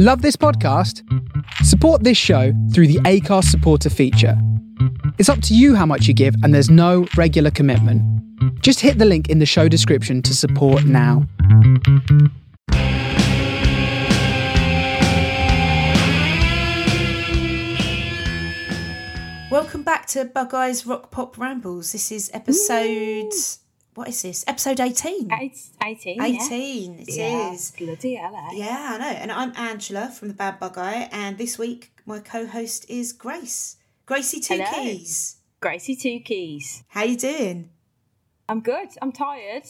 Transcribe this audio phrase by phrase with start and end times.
[0.00, 1.02] Love this podcast?
[1.64, 4.40] Support this show through the Acast supporter feature.
[5.18, 8.00] It's up to you how much you give, and there's no regular commitment.
[8.62, 11.26] Just hit the link in the show description to support now.
[19.50, 21.90] Welcome back to Bug Eyes Rock Pop Rambles.
[21.90, 23.32] This is episode.
[23.98, 24.44] What is this?
[24.46, 25.28] Episode 18.
[25.32, 26.22] Eight, 18.
[26.22, 27.50] 18, it yeah.
[27.50, 27.72] is.
[27.72, 28.50] Bloody hell, eh?
[28.52, 29.08] Yeah, I know.
[29.08, 33.76] And I'm Angela from the Bad Bug Eye, and this week my co-host is Grace.
[34.06, 34.70] Gracie Two Hello.
[34.70, 35.38] Keys.
[35.60, 36.84] Gracie Two Keys.
[36.86, 37.70] How you doing?
[38.48, 38.90] I'm good.
[39.02, 39.64] I'm tired.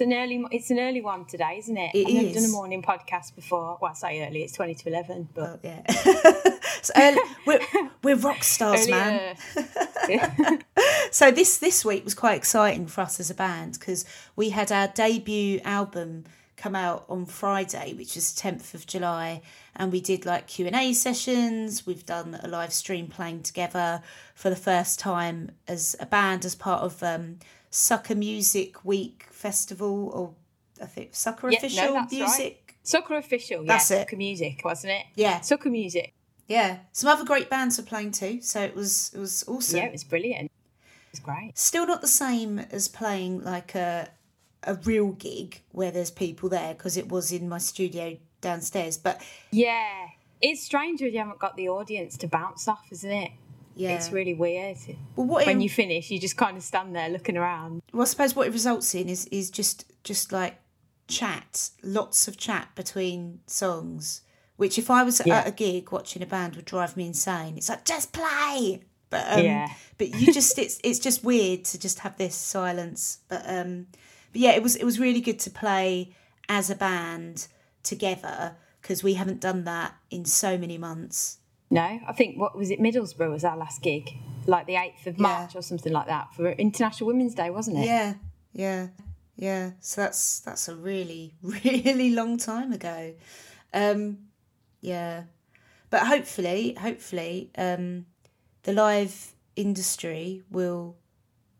[0.00, 0.42] It's an early.
[0.50, 1.94] It's an early one today, isn't it?
[1.94, 3.76] It I've never done a morning podcast before.
[3.82, 4.42] Well, I say early.
[4.42, 5.82] It's twenty to eleven, but Oh, yeah.
[6.80, 7.60] so early, we're,
[8.02, 9.36] we're rock stars, man.
[11.12, 14.72] So this this week was quite exciting for us as a band because we had
[14.72, 16.24] our debut album
[16.56, 19.42] come out on Friday, which was tenth of July,
[19.76, 21.84] and we did like Q and A sessions.
[21.84, 24.02] We've done a live stream playing together
[24.34, 27.38] for the first time as a band as part of um,
[27.70, 30.34] Sucker Music Week Festival, or
[30.82, 32.10] I think Sucker Yeah, no, Official right.
[32.12, 32.76] Music.
[32.82, 33.64] Sucker official.
[33.64, 34.00] That's yeah, it.
[34.00, 35.06] Sucker music, wasn't it?
[35.14, 35.40] Yeah.
[35.40, 36.12] Sucker music.
[36.48, 39.76] Yeah, some other great bands were playing too, so it was it was awesome.
[39.78, 40.46] Yeah, it was brilliant.
[40.46, 41.52] It was great.
[41.56, 44.08] still not the same as playing like a
[44.64, 49.22] a real gig where there's people there because it was in my studio downstairs but
[49.52, 50.08] Yeah,
[50.42, 53.30] it's strange when you haven't got the audience to bounce off, isn't it?
[53.76, 54.76] Yeah It's really weird.
[55.16, 57.82] well what When it, you finish, you just kind of stand there looking around.
[57.92, 60.56] well, I suppose what it results in is is just just like
[61.08, 64.22] chat lots of chat between songs
[64.56, 65.38] which if I was Yeah.
[65.40, 69.24] at a gig watching a band would drive me insane it's like just play but
[69.28, 69.68] um Yeah.
[69.98, 73.86] but you just it's it's just weird to just have this silence but um
[74.32, 76.14] but yeah it was it was really good to play
[76.48, 77.48] as a band
[77.82, 81.38] together because we haven't done that in so many months
[81.70, 82.80] No, I think what was it?
[82.80, 84.10] Middlesbrough was our last gig,
[84.46, 85.22] like the eighth of Yeah.
[85.22, 87.84] March or something like that for International Women's Day, wasn't it?
[87.86, 88.14] yeah
[88.52, 88.88] yeah
[89.36, 93.14] yeah so that's that's a really really long time ago
[93.72, 94.18] um
[94.80, 95.22] yeah
[95.88, 98.04] but hopefully hopefully um
[98.64, 100.96] the live industry will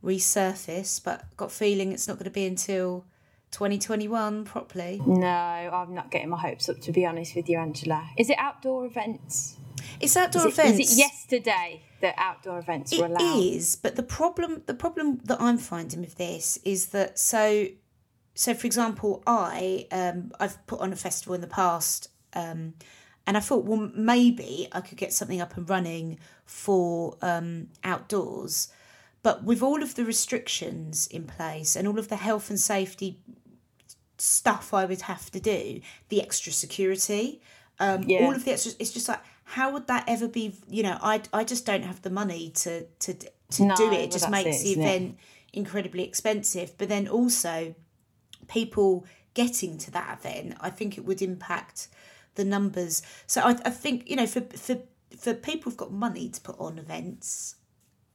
[0.03, 3.05] resurface but got feeling it's not going to be until
[3.53, 8.09] 2021 properly No, I'm not getting my hopes up to be honest with you, Angela.
[8.19, 9.57] Is it outdoor events?
[10.01, 13.39] It's outdoor Is it, events was it yesterday that outdoor events were allowed?
[13.39, 17.67] is, but the problem the problem that I'm finding with this is that so
[18.35, 22.75] so for example, I um I've put on a festival in the past um
[23.27, 28.69] and I thought well maybe I could get something up and running for um outdoors
[29.23, 33.19] but with all of the restrictions in place and all of the health and safety
[34.19, 37.41] stuff I would have to do, the extra security,
[37.79, 38.25] um, Yeah.
[38.27, 40.55] all of the extra, it's just like, how would that ever be?
[40.69, 44.01] You know, I, I just don't have the money to to to No, do it.
[44.01, 44.87] It just makes it, the isn't it?
[44.87, 45.19] event
[45.53, 46.79] incredibly expensive.
[46.79, 47.75] But then also,
[48.49, 51.89] people getting to that event, I think it would impact
[52.37, 53.03] the numbers.
[53.27, 54.79] So I, I think you know, for for
[55.19, 57.57] for people who've got money to put on events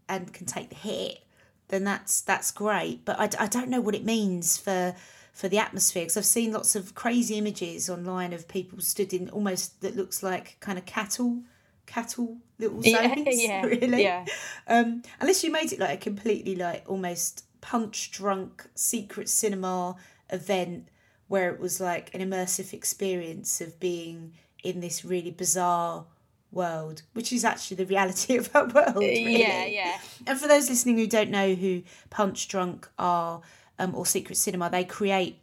[0.08, 1.20] and can take the hit,
[1.68, 3.04] then that's that's great.
[3.04, 4.96] But I, I don't know what it means for
[5.36, 9.30] for the atmosphere because I've seen lots of crazy images online of people stood in
[9.30, 11.44] almost that looks like kind of cattle
[11.86, 14.26] cattle little Yeah, yeah, really yeah.
[14.66, 19.98] um unless you made it like a completely like almost punch drunk secret cinema
[20.30, 20.88] event
[21.28, 24.32] where it was like an immersive experience of being
[24.64, 26.06] in this really bizarre
[26.50, 29.42] world which is actually the reality of our world really.
[29.42, 29.98] Yeah, yeah.
[30.26, 33.42] And for those listening who don't know who Punchdrunk are
[33.80, 35.40] um, or Secret Cinema, they create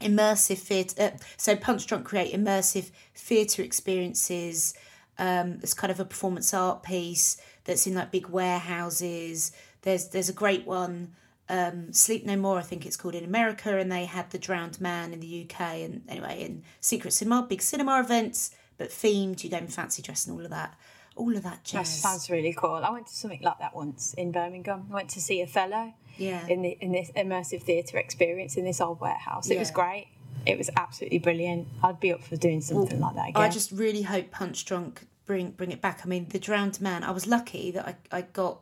[0.00, 1.02] immersive theatre.
[1.02, 4.74] Uh, so Punchdrunk create immersive theatre experiences.
[5.18, 9.52] Um, it's kind of a performance art piece that's in like big warehouses.
[9.82, 11.14] There's there's a great one,
[11.48, 14.80] um, Sleep No More, I think it's called in America, and they had the Drowned
[14.80, 15.60] Man in the UK.
[15.60, 19.42] And anyway, in Secret Cinema, big cinema events, but themed.
[19.44, 20.74] You go in fancy dress and all of that.
[21.16, 22.76] All of that That sounds really cool.
[22.76, 24.86] I went to something like that once in Birmingham.
[24.90, 26.46] I went to see Othello Yeah.
[26.46, 29.50] in the in this immersive theatre experience in this old warehouse.
[29.50, 30.08] It was great.
[30.46, 31.68] It was absolutely brilliant.
[31.82, 33.42] I'd be up for doing something like that again.
[33.42, 36.00] I just really hope Punchdrunk bring bring it back.
[36.04, 37.02] I mean, the Drowned Man.
[37.02, 38.60] I was lucky that I, I got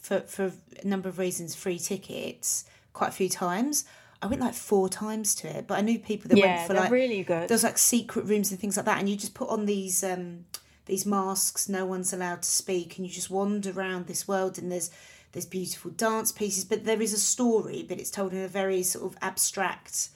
[0.00, 0.52] for for
[0.82, 3.84] a number of reasons free tickets quite a few times.
[4.22, 6.74] I went like four times to it, but I knew people that yeah, went for
[6.74, 7.48] like really good.
[7.48, 10.46] there's like secret rooms and things like that, and you just put on these um
[10.86, 11.68] these masks.
[11.68, 14.58] No one's allowed to speak, and you just wander around this world.
[14.58, 14.90] And there's
[15.34, 18.84] there's beautiful dance pieces, but there is a story, but it's told in a very
[18.84, 20.10] sort of abstract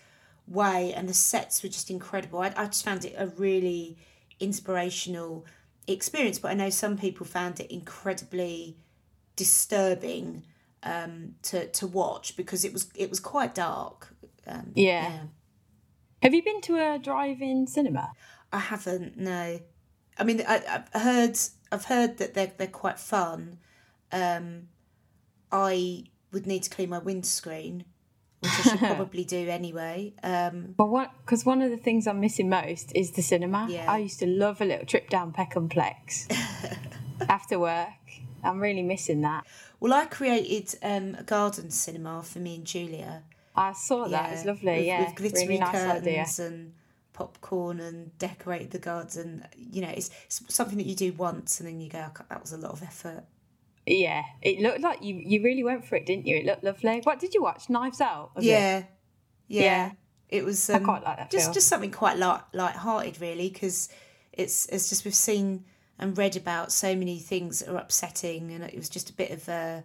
[0.46, 2.38] way, and the sets were just incredible.
[2.38, 3.98] I, I just found it a really
[4.38, 5.44] inspirational
[5.88, 6.38] experience.
[6.38, 8.76] But I know some people found it incredibly
[9.34, 10.44] disturbing
[10.84, 14.14] um, to to watch because it was it was quite dark.
[14.46, 15.24] Um, Yeah.
[16.22, 18.12] Have you been to a drive-in cinema?
[18.52, 19.16] I haven't.
[19.16, 19.60] No,
[20.16, 20.62] I mean I,
[20.94, 21.38] I've heard
[21.72, 23.58] I've heard that they're they're quite fun.
[24.12, 24.68] Um,
[25.50, 27.84] I would need to clean my windscreen,
[28.40, 30.12] which I should probably do anyway.
[30.22, 31.12] Um, Well, what?
[31.24, 33.66] Because one of the things I'm missing most is the cinema.
[33.70, 33.90] Yeah.
[33.90, 36.26] I used to love a little trip down Peckhamplex
[37.28, 37.88] after work.
[38.44, 39.44] I'm really missing that.
[39.80, 43.24] well, I created um, a garden cinema for me and Julia.
[43.56, 44.32] I saw that.
[44.32, 44.76] It's lovely.
[44.76, 46.18] with, yeah, with glittery really nice idea.
[46.18, 46.72] curtains and
[47.12, 49.44] popcorn and decorate the garden.
[49.56, 52.40] You know, it's, it's something that you do once and then you go, "Oh, that
[52.40, 53.24] was a lot of effort.
[53.90, 56.36] Yeah, it looked like you you really went for it, didn't you?
[56.36, 57.00] It looked lovely.
[57.04, 57.68] What did you watch?
[57.70, 58.32] Knives Out.
[58.36, 58.44] it?
[58.44, 58.84] Yeah,
[59.46, 59.90] yeah, Yeah.
[60.28, 60.68] It was.
[60.68, 61.54] Um, quite like that Just film.
[61.54, 63.88] just something quite light light-hearted, really, because
[64.32, 65.64] it's it's just we've seen
[65.98, 69.30] and read about so many things that are upsetting, and it was just a bit
[69.30, 69.84] of a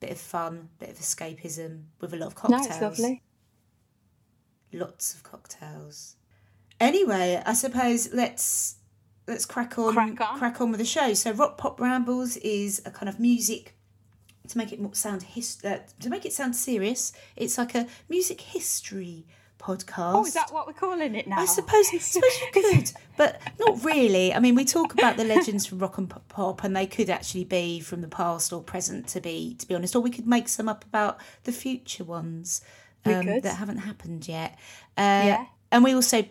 [0.00, 2.66] bit of fun, bit of escapism with a lot of No, cocktails.
[2.66, 3.22] it's lovely.
[4.72, 6.16] Lots of cocktails.
[6.80, 8.76] Anyway, I suppose let's
[9.26, 10.70] let's crack on Crack on.
[10.70, 11.14] with the show.
[11.14, 13.74] So Rock Pop Rambles is a kind of music
[14.48, 17.12] to make it sound his, uh, to make it sound serious.
[17.36, 19.26] It's like a music history
[19.58, 20.14] podcast.
[20.14, 21.38] Oh, is that what we're calling it now?
[21.38, 24.34] I suppose, I suppose you could, but not really.
[24.34, 27.44] I mean, we talk about the legends from rock and pop- and they could actually
[27.44, 29.08] be from the past or present.
[29.08, 32.60] To be, to be honest, or we could make some up about the future ones
[33.06, 34.58] um, that haven't happened yet.
[34.98, 35.46] Uh, Yeah.
[35.72, 36.24] and we also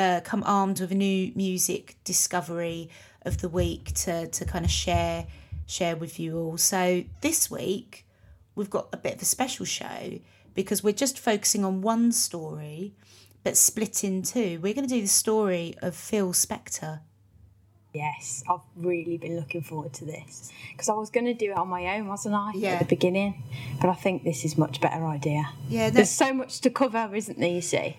[0.00, 2.88] uh, come armed with a new music discovery
[3.22, 5.26] of the week to to kind of share
[5.66, 6.56] share with you all.
[6.58, 8.06] So this week
[8.54, 10.18] we've got a bit of a special show
[10.54, 12.94] because we're just focusing on one story
[13.42, 14.58] but split in two.
[14.62, 17.00] We're going to do the story of Phil Spector.
[17.92, 21.58] Yes, I've really been looking forward to this because I was going to do it
[21.58, 22.52] on my own, wasn't I?
[22.54, 22.74] Yeah.
[22.74, 23.42] At the beginning,
[23.80, 25.48] but I think this is much better idea.
[25.68, 27.50] Yeah, There's so much to cover, isn't there?
[27.50, 27.96] You see.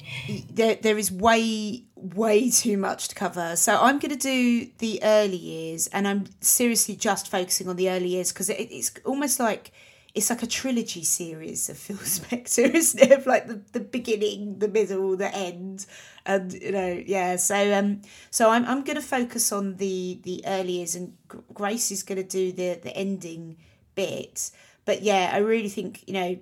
[0.50, 3.56] there, there is way way too much to cover.
[3.56, 7.90] So i'm going to do the early years and i'm seriously just focusing on the
[7.90, 9.72] early years because it, it's almost like
[10.14, 13.26] it's like a trilogy series of phil spector isn't it?
[13.26, 15.86] Like the, the beginning the middle the end
[16.26, 20.44] and you know yeah so um so i'm, I'm going to focus on the the
[20.46, 21.16] early years and
[21.54, 23.58] grace is going to do the the ending
[23.96, 24.52] bit.
[24.86, 26.40] But yeah i really think you know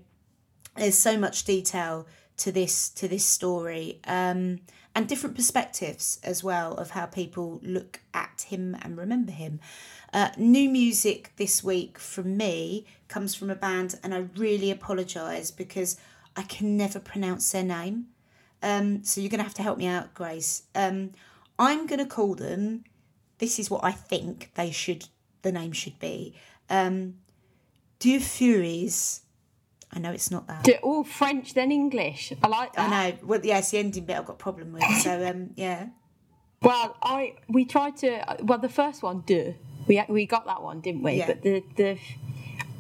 [0.76, 2.08] there's so much detail
[2.38, 4.00] to this to this story.
[4.06, 4.62] Um,
[4.96, 9.60] and different perspectives as well of how people look at him and remember him.
[10.12, 15.52] Uh, new music this week from me comes from a band and i really apologize
[15.52, 15.98] because
[16.36, 18.08] i can never pronounce their name.
[18.62, 20.64] Um, so you're going to have to help me out grace.
[20.74, 21.12] Um,
[21.60, 22.84] i'm going to call them
[23.38, 25.06] this is what i think they should
[25.42, 26.36] the name should be.
[26.70, 27.16] Um,
[28.00, 29.22] Deux Furies
[29.92, 30.64] I know it's not that.
[30.64, 32.32] Do all French then English.
[32.44, 32.90] I like that.
[32.92, 33.18] I know.
[33.24, 34.84] Well, yeah, it's the ending bit I've got a problem with.
[35.02, 35.88] So, um, yeah.
[36.62, 38.38] Well, I we tried to.
[38.44, 39.54] Well, the first one, duh,
[39.88, 41.14] we we got that one, didn't we?
[41.14, 41.28] Yeah.
[41.28, 41.98] But the the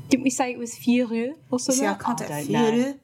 [0.09, 1.81] didn't we say it was furieux or something?
[1.81, 2.99] See, I can't Oh, do don't know.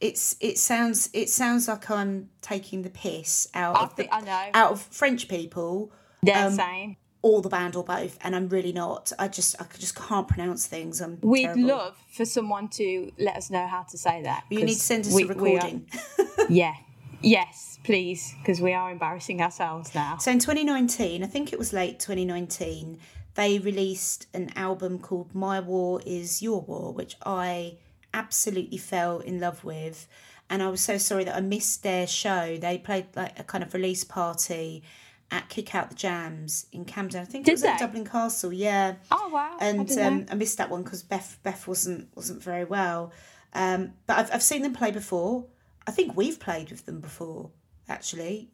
[0.00, 4.16] It's it sounds it sounds like I'm taking the piss out I of think- the,
[4.16, 4.50] I know.
[4.54, 5.92] out of French people,
[6.22, 6.96] Yeah, um, same.
[7.22, 9.12] Or the band, or both, and I'm really not.
[9.18, 11.00] I just I just can't pronounce things.
[11.00, 11.64] I'm We'd terrible.
[11.66, 14.44] love for someone to let us know how to say that.
[14.50, 15.86] You need to send us we- a we are- recording.
[16.48, 16.74] yeah.
[17.22, 20.18] Yes, please, because we are embarrassing ourselves now.
[20.18, 22.98] So in 2019, I think it was late 2019,
[23.34, 27.78] they released an album called My War Is Your War, which I
[28.12, 30.06] absolutely fell in love with.
[30.50, 32.58] And I was so sorry that I missed their show.
[32.58, 34.84] They played like a kind of release party
[35.30, 37.20] at Kick Out the Jams in Camden.
[37.20, 37.78] I think it Did was at?
[37.78, 38.94] Dublin Castle, yeah.
[39.10, 39.56] Oh wow!
[39.60, 40.26] And didn't um.
[40.30, 43.12] I missed that one because Beth Beth wasn't wasn't very well.
[43.54, 45.46] Um, but I've I've seen them play before.
[45.86, 47.50] I think we've played with them before,
[47.88, 48.50] actually,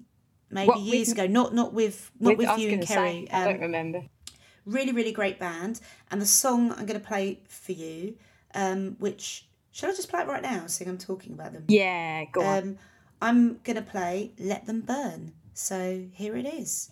[0.50, 1.26] maybe What, with- years ago.
[1.26, 3.26] Not not with not with, I was you and Kerry.
[3.26, 4.02] say, I don't Um, remember.
[4.64, 5.81] really really great band.
[6.11, 8.17] And the song I'm going to play for you,
[8.55, 10.67] um, which shall I just play it right now?
[10.69, 11.64] Seeing I'm talking about them.
[11.69, 12.62] Yeah, go on.
[12.62, 12.79] Um,
[13.21, 16.90] I'm going to play "Let Them Burn." So here it is.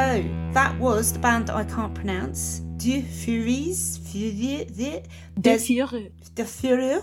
[0.00, 2.60] So that was the band that I can't pronounce.
[2.78, 5.04] De Furies, De
[5.38, 6.10] Des Furieux.
[6.34, 7.02] De Furieux.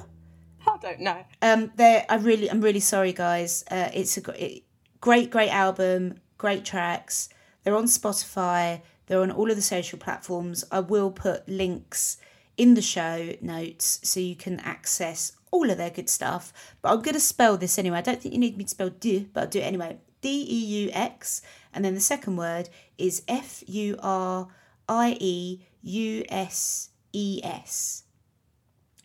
[0.65, 1.23] I don't know.
[1.43, 3.63] Um, they I really, I'm really sorry, guys.
[3.69, 4.63] Uh, it's a it,
[4.99, 7.29] great, great album, great tracks.
[7.63, 8.81] They're on Spotify.
[9.05, 10.65] They're on all of the social platforms.
[10.71, 12.17] I will put links
[12.57, 16.51] in the show notes so you can access all of their good stuff.
[16.81, 17.99] But I'm going to spell this anyway.
[17.99, 19.97] I don't think you need me to spell du, but I'll do it anyway.
[20.19, 21.43] D E U X,
[21.77, 24.47] and then the second word is F U R
[24.89, 28.01] I E U S E S.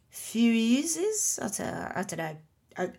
[0.09, 1.38] Fuses?
[1.43, 2.37] I don't, I don't know.
[2.79, 2.91] I,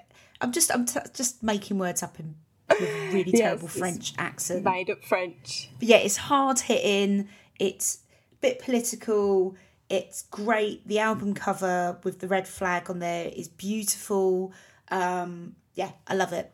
[0.42, 2.36] I'm just I'm t- just making words up in
[2.70, 4.64] with really Yes, terrible French accent.
[4.64, 5.72] Made up French.
[5.80, 7.28] But yeah, it's hard hitting.
[7.58, 7.98] It's
[8.32, 9.56] a bit political.
[9.90, 10.88] It's great.
[10.88, 14.54] The album cover with the red flag on there is beautiful.
[14.92, 16.52] Um, yeah, I love it.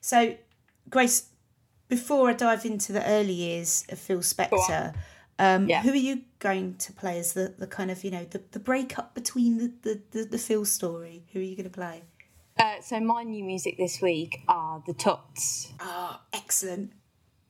[0.00, 0.36] So,
[0.88, 1.29] Grace,
[1.90, 4.94] before I dive into the early years of Phil Spector,
[5.38, 5.82] um, Yeah.
[5.82, 8.58] who are you going to play as the, the kind of you know the, the
[8.58, 11.24] breakup between the, the, the, the Phil story?
[11.32, 12.02] Who are you going to play?
[12.58, 15.72] Uh, so my new music this week are the Tuts.
[15.80, 16.92] Oh, excellent.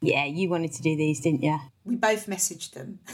[0.00, 1.58] Yeah, you wanted to do these, didn't you?
[1.84, 2.98] We both messaged them.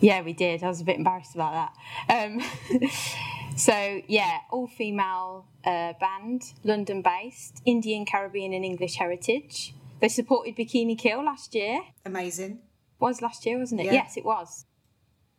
[0.00, 0.62] Yeah, we did.
[0.62, 1.70] I was a bit embarrassed about
[2.08, 2.26] that.
[2.26, 2.42] Um,
[3.56, 9.72] so yeah, all female uh, band, London based, Indian, Caribbean, and English heritage.
[10.04, 11.80] They supported Bikini Kill last year.
[12.04, 12.58] Amazing.
[12.98, 13.84] Was last year, wasn't it?
[13.86, 13.92] Yeah.
[13.94, 14.66] Yes, it was.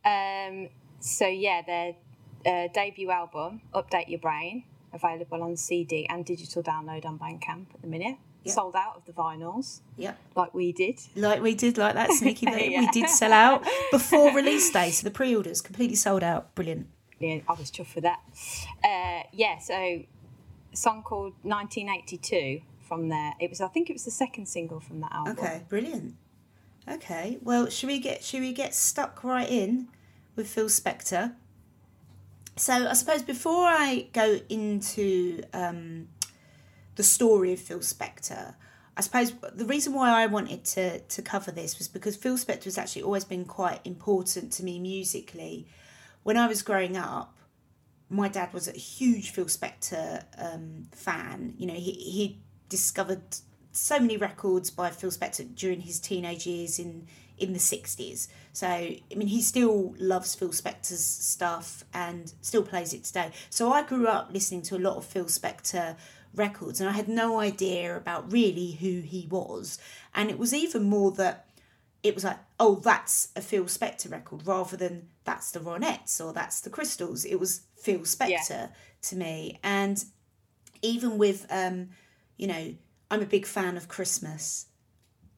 [0.04, 0.70] Um,
[1.00, 1.94] so yeah, their
[2.48, 7.82] uh, debut album, Update Your Brain, available on CD and digital download on Bandcamp at
[7.84, 8.18] the minute.
[8.44, 8.54] Yeah.
[8.54, 10.18] Sold out of the vinyls, Yep.
[10.36, 11.00] like we did.
[11.16, 12.70] Like we did, like that sneaky bit.
[12.70, 16.56] We did sell out before release day, so the pre-orders completely sold out.
[16.56, 16.88] Brilliant.
[17.20, 18.20] Yeah, I was chuffed for that.
[18.84, 20.08] Uh, yeah, so a
[20.74, 22.62] song called 1982
[22.96, 23.34] from there.
[23.40, 25.38] It was, I think, it was the second single from that album.
[25.38, 26.16] Okay, brilliant.
[26.88, 29.88] Okay, well, should we get should we get stuck right in
[30.36, 31.34] with Phil Spector?
[32.58, 36.08] So I suppose before I go into um,
[36.96, 38.56] the story of Phil Spector,
[38.96, 42.66] I suppose the reason why I wanted to to cover this was because Phil Spector
[42.66, 45.68] has actually always been quite important to me musically.
[46.22, 47.36] When I was growing up,
[48.10, 51.56] my dad was a huge Phil Spector um, fan.
[51.58, 53.24] You know, he he discovered
[53.72, 57.08] so many records by Phil Spector during his teenage years in
[57.38, 58.30] in the sixties.
[58.54, 63.32] So I mean, he still loves Phil Spector's stuff and still plays it today.
[63.50, 65.98] So I grew up listening to a lot of Phil Spector
[66.34, 69.78] records, and I had no idea about really who he was.
[70.14, 71.48] And it was even more that
[72.04, 76.32] it was like, oh, that's a Phil Spector record, rather than that's the Ronettes or
[76.32, 77.26] that's the Crystals.
[77.26, 80.06] It was Phil Spector to me, and
[80.82, 81.90] even with um,
[82.38, 82.76] you know,
[83.12, 84.68] I'm a big fan of Christmas.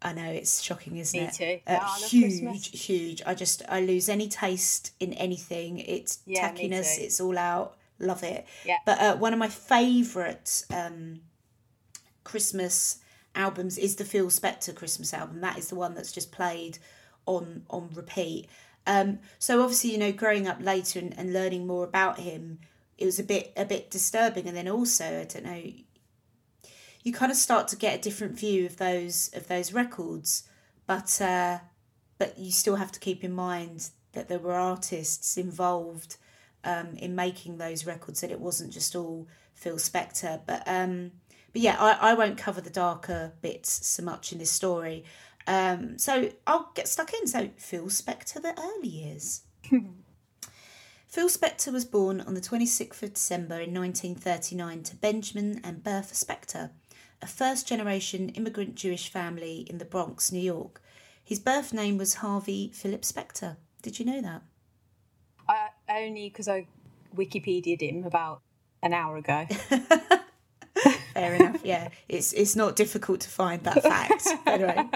[0.01, 1.33] I know it's shocking, isn't Me it?
[1.33, 1.59] too.
[1.65, 2.87] Uh, Yeah, huge, Christmas.
[2.87, 3.21] huge.
[3.25, 5.79] I just I lose any taste in anything.
[5.79, 6.99] It's Yeah, tackiness.
[6.99, 7.77] It's all out.
[7.99, 8.45] Love it.
[8.63, 8.77] Yeah.
[8.85, 11.21] But uh, one of my favourite um,
[12.23, 12.99] Christmas
[13.35, 15.41] albums is the Phil Spector Christmas album.
[15.41, 16.77] That is the one that's just played
[17.25, 18.47] on on repeat.
[18.85, 22.59] Um, so obviously, you know, growing up later and, and learning more about him,
[22.97, 24.47] it was a bit a bit disturbing.
[24.47, 25.63] And then also, I don't know,
[27.07, 30.43] you kind of start to get a different view of those of those records,
[30.85, 31.59] but uh,
[32.17, 36.17] but you still have to keep in mind that there were artists involved
[36.65, 38.19] um, in making those records.
[38.19, 41.11] That it wasn't just all Phil Spector, but um,
[41.53, 45.05] but yeah, I, I won't cover the darker bits so much in this story.
[45.47, 47.25] Um, so I'll get stuck in.
[47.25, 49.43] So Phil Spector, the early years.
[51.07, 56.13] Phil Spector was born on the 26th of December in 1939 to Benjamin and Bertha
[56.13, 56.71] Spector,
[57.21, 60.81] a first generation immigrant Jewish family in the Bronx, New York.
[61.24, 63.57] His birth name was Harvey Philip Spector.
[63.81, 64.43] Did you know that?
[65.47, 66.67] I, only because I
[67.15, 68.41] Wikipedia'd him about
[68.82, 69.45] an hour ago.
[71.13, 71.62] Fair enough.
[71.63, 74.27] Yeah, it's it's not difficult to find that fact.
[74.45, 74.88] anyway,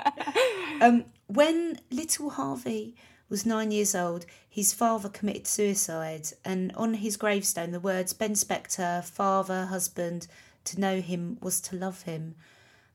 [0.80, 2.96] um, when little Harvey
[3.28, 8.34] was nine years old, his father committed suicide, and on his gravestone, the words "Ben
[8.34, 10.28] Spector, father, husband,
[10.66, 12.36] to know him was to love him."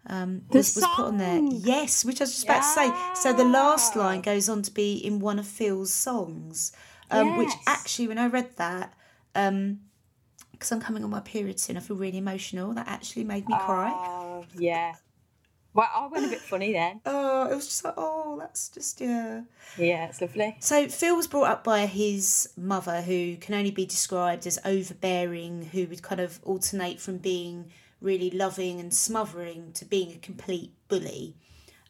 [0.08, 1.40] Um, was, was put on there.
[1.50, 2.92] Yes, which I was just about to say.
[3.20, 6.70] So the last line goes on to be in one of Phil's songs,
[7.10, 8.94] um, which actually, when I read that,
[9.34, 9.80] um,
[10.52, 12.72] because I'm coming on my period soon, I feel really emotional.
[12.72, 13.90] That actually made me cry.
[13.92, 14.94] Oh, yeah.
[15.76, 17.02] Well, I went a bit funny then.
[17.04, 19.42] Oh, it was just like, oh, that's just yeah.
[19.76, 20.56] Yeah, it's lovely.
[20.58, 25.68] So Phil was brought up by his mother, who can only be described as overbearing,
[25.72, 27.66] who would kind of alternate from being
[28.00, 31.34] really loving and smothering to being a complete bully.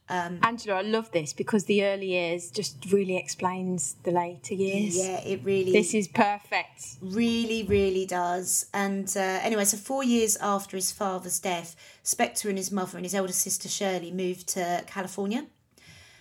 [0.08, 4.96] Angela, I love this because the early years just really explains the later years.
[4.96, 6.96] Yeah, it really This is perfect.
[7.00, 8.66] really, really does.
[8.72, 13.04] And uh, anyway, so four years after his father's death, Spector and his mother and
[13.04, 15.46] his elder sister Shirley moved to California.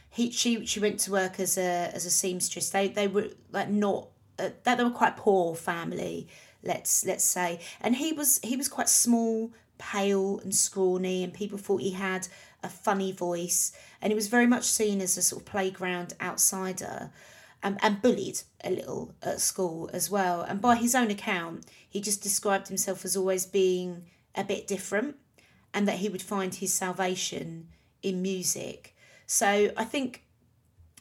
[0.10, 2.70] He she she went to work as a as a seamstress.
[2.70, 4.08] They they were like not
[4.40, 6.28] uh, they were quite poor family.
[6.64, 11.58] Let's let's say, and he was he was quite small, pale and scrawny, and people
[11.58, 12.28] thought he had
[12.66, 17.12] a funny voice, and he was very much seen as a sort of playground outsider
[17.64, 20.42] and, and bullied a little at school as well.
[20.42, 25.16] And by his own account, he just described himself as always being a bit different
[25.74, 27.68] and that he would find his salvation
[28.02, 28.96] in music.
[29.28, 30.24] So I think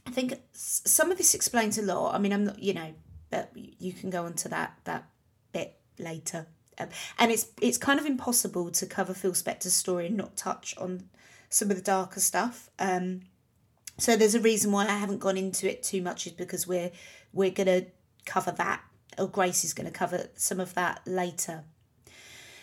[0.07, 2.14] I think some of this explains a lot.
[2.14, 2.94] I mean, I'm not, you know,
[3.31, 5.05] but you can go on to that that
[5.53, 6.46] bit later.
[6.79, 10.74] Um, and it's it's kind of impossible to cover Phil Spector's story and not touch
[10.79, 11.09] on
[11.55, 12.69] some of the darker stuff.
[12.81, 13.21] Um,
[13.97, 16.90] so there's a reason why I haven't gone into it too much is because we're
[17.33, 17.87] we're gonna
[18.27, 18.83] cover that,
[19.19, 21.62] or Grace is gonna cover some of that later.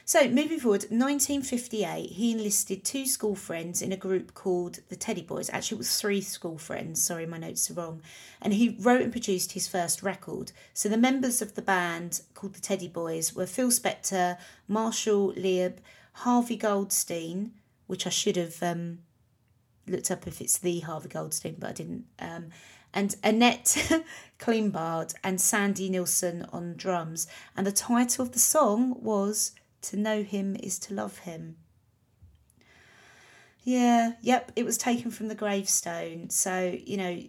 [0.04, 5.22] So moving forward, 1958, he enlisted two school friends in a group called the Teddy
[5.22, 5.50] Boys.
[5.50, 7.02] Actually, it was three school friends.
[7.02, 8.02] Sorry, my notes are wrong.
[8.42, 10.52] And he wrote and produced his first record.
[10.74, 15.78] So the members of the band called the Teddy Boys were Phil Spector, Marshall Lieb,
[16.14, 17.54] Harvey Goldstein,
[17.92, 19.00] which I should have um,
[19.86, 22.06] looked up if it's the Harvey Goldstein, but I didn't.
[22.20, 22.48] Um,
[22.94, 24.06] and Annette
[24.40, 27.28] Kleinbard and Sandy Nelson on drums.
[27.58, 29.52] And the title of the song was
[29.82, 31.58] To Know Him is to Love Him.
[33.64, 36.30] Yeah, yep, it was taken from the gravestone.
[36.30, 37.22] So, you know,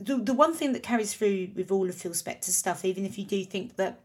[0.00, 3.18] the, the one thing that carries through with all of Phil Spector's stuff, even if
[3.18, 4.00] you do think that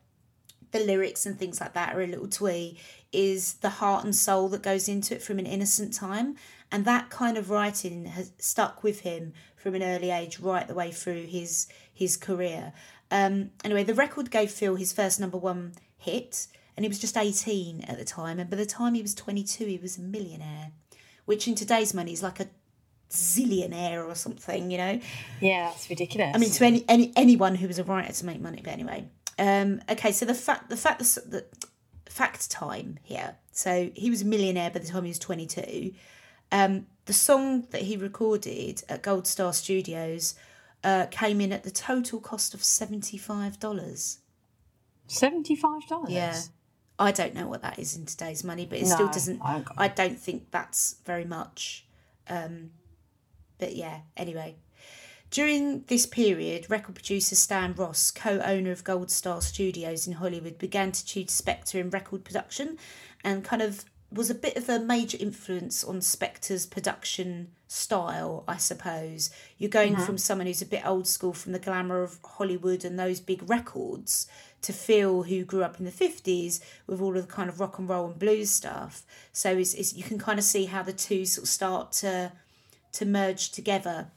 [0.74, 2.78] the lyrics and things like that are a little twee,
[3.16, 6.36] is the heart and soul that goes into it from an innocent time.
[6.72, 10.74] And that kind of writing has stuck with him from an early age right the
[10.74, 12.74] way through his his career.
[13.12, 17.18] Um, anyway, the record gave Phil his first number one hit, and he was just
[17.18, 18.40] 18 at the time.
[18.40, 20.72] And by the time he was 22, he was a millionaire,
[21.26, 22.48] which in today's money is like a
[23.10, 25.00] zillionaire or something, you know?
[25.40, 26.36] Yeah, that's ridiculous.
[26.36, 28.62] I mean, to any, any anyone who was a writer to make money.
[28.64, 29.08] But anyway,
[29.40, 30.12] um, okay.
[30.12, 31.48] So the fact the fact that
[32.16, 33.36] fact time here.
[33.52, 35.94] So he was a millionaire by the time he was twenty two.
[36.52, 40.36] Um, the song that he recorded at Gold Star Studios
[40.84, 44.20] uh, came in at the total cost of seventy five dollars.
[45.08, 46.12] seventy-five dollars.
[46.12, 46.40] Yeah.
[46.98, 49.42] I don't know what that is in today's money, but it still doesn't.
[49.42, 51.86] I I don't think that's very much.
[52.30, 52.72] Um,
[53.60, 54.56] but yeah, anyway.
[55.36, 60.58] During this period, record producer Stan Ross, co owner of Gold Star Studios in Hollywood,
[60.58, 62.78] began to tutor Spector in record production
[63.22, 68.56] and kind of was a bit of a major influence on Spector's production style, I
[68.56, 69.30] suppose.
[69.58, 70.04] You're going mm-hmm.
[70.04, 73.44] from someone who's a bit old school from the glamour of Hollywood and those big
[73.50, 74.28] records
[74.62, 77.78] to Phil, who grew up in the 50s with all of the kind of rock
[77.78, 79.06] and roll and blues stuff.
[79.34, 82.32] So it's, it's, you can kind of see how the two sort of start to
[82.94, 84.12] to merge together.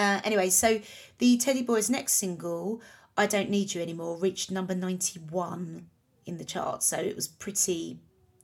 [0.00, 0.80] Uh, anyway, so
[1.18, 2.80] the Teddy Boys' next single,
[3.18, 5.90] I Don't Need You Anymore, reached number 91
[6.24, 6.86] in the charts.
[6.86, 7.98] So it was pretty,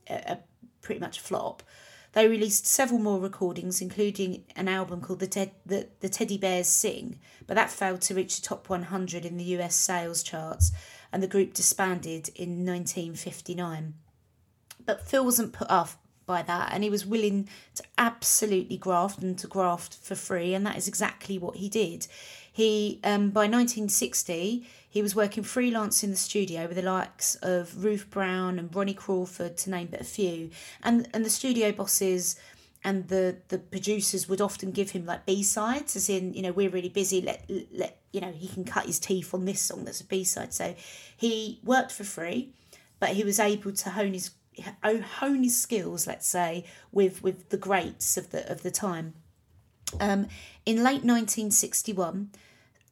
[0.07, 0.37] uh, a
[0.83, 1.63] pretty much a flop.
[2.13, 6.67] They released several more recordings, including an album called the, Ted, the, the Teddy Bears
[6.67, 7.17] Sing,
[7.47, 10.71] but that failed to reach the top 100 in the US sales charts,
[11.11, 13.95] and the group disbanded in 1959
[14.87, 19.39] but Phil wasn't put off by that and he was willing to absolutely graft and
[19.39, 22.05] to graft for free and that is exactly what he did.
[22.51, 27.83] He um, by 1960 he was working freelance in the studio with the likes of
[27.83, 30.51] ruth brown and ronnie crawford to name but a few.
[30.83, 32.35] And and the studio bosses
[32.83, 36.69] and the the producers would often give him like b-sides as in you know we're
[36.69, 40.01] really busy let let you know he can cut his teeth on this song that's
[40.01, 40.53] a b-side.
[40.53, 40.75] So
[41.15, 42.51] he worked for free
[42.99, 44.31] but he was able to hone his
[44.83, 49.13] hone his skills, let's say, with with the greats of the of the time.
[49.99, 50.27] Um,
[50.65, 52.29] in late 1961,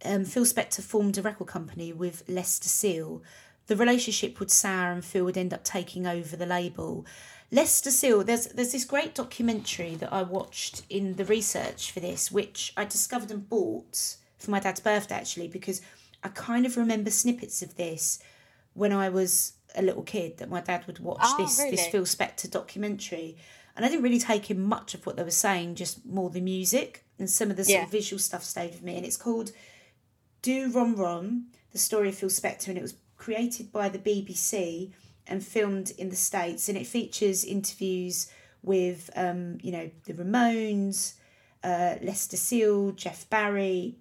[0.05, 3.21] um, Phil Spector formed a record company with Lester Seal.
[3.67, 7.05] The relationship would sour, and Phil would end up taking over the label.
[7.51, 12.31] Lester Seal, there's there's this great documentary that I watched in the research for this,
[12.31, 15.81] which I discovered and bought for my dad's birthday actually, because
[16.23, 18.19] I kind of remember snippets of this
[18.73, 21.87] when I was a little kid that my dad would watch Oh, this this?
[21.87, 23.37] Phil Spector documentary,
[23.75, 26.41] and I didn't really take in much of what they were saying, just more the
[26.41, 27.83] music and some of the sort Yeah.
[27.83, 28.95] of visual stuff stayed with me.
[28.97, 29.51] And it's called
[30.41, 34.91] Do Rom Rom, the story of Phil Spector, and it was created by the BBC
[35.27, 38.27] and filmed in the States, and it features interviews
[38.61, 41.13] with um, you know the Ramones.
[41.63, 43.95] uh, Lester Seal, Jeff Barry,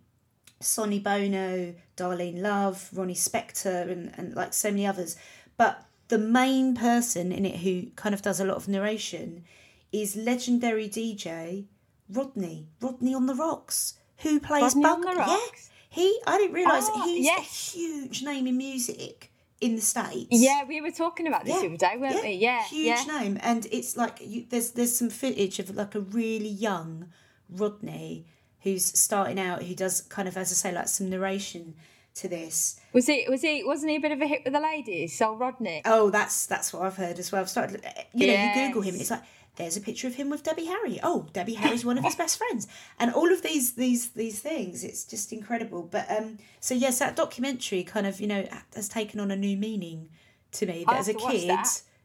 [0.60, 5.16] Sonny Bono, Darlene Love, Ronnie Spector, and, and like so many others.
[5.56, 9.44] But the main person in it who kind of does a lot of narration
[9.92, 11.66] is legendary DJ
[12.10, 15.14] Rodney, Rodney on the Rocks, who plays Rodney on Bug.
[15.14, 15.46] the Yeah,
[15.88, 16.20] he.
[16.26, 17.38] I didn't realise Ah, he's yes.
[17.38, 20.26] a huge name in music in the states.
[20.30, 22.32] Yeah, we were talking about this Yeah, the other day, weren't we?
[22.32, 23.04] Yeah, huge yeah.
[23.20, 27.08] name, and it's like you, there's there's some footage of like a really young
[27.48, 28.26] Rodney
[28.60, 31.74] who's starting out, who does kind of, as I say, like some narration
[32.16, 32.80] to this.
[32.92, 33.26] Was he?
[33.28, 33.64] Was he?
[33.64, 35.16] Wasn't he a bit of a hit with the ladies?
[35.16, 35.82] So Rodney.
[35.84, 37.40] Oh, that's that's what I've heard as well.
[37.40, 39.22] I've started, you know, you Google him, and it's like
[39.56, 40.98] there's a picture of him with Debbie Harry.
[41.02, 42.66] Oh, Debbie Harry's one of his best friends,
[42.98, 44.82] and all of these these these things.
[44.82, 45.82] It's just incredible.
[45.82, 49.56] But um, so yes, that documentary kind of you know has taken on a new
[49.56, 50.08] meaning
[50.52, 50.84] to me.
[50.86, 51.58] That as a have to watch kid,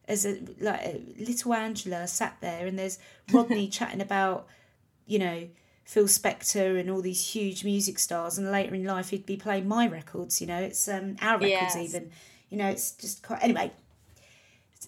[0.08, 3.00] as a like a little Angela sat there, and there's
[3.32, 4.48] Rodney chatting about
[5.06, 5.48] you know.
[5.90, 9.68] Phil Spector and all these huge music stars, and later in life he'd be playing
[9.68, 10.40] my records.
[10.40, 11.78] You know, it's um our records Yes.
[11.78, 12.12] even.
[12.52, 13.40] You know, it's just quite.
[13.42, 13.72] Anyway,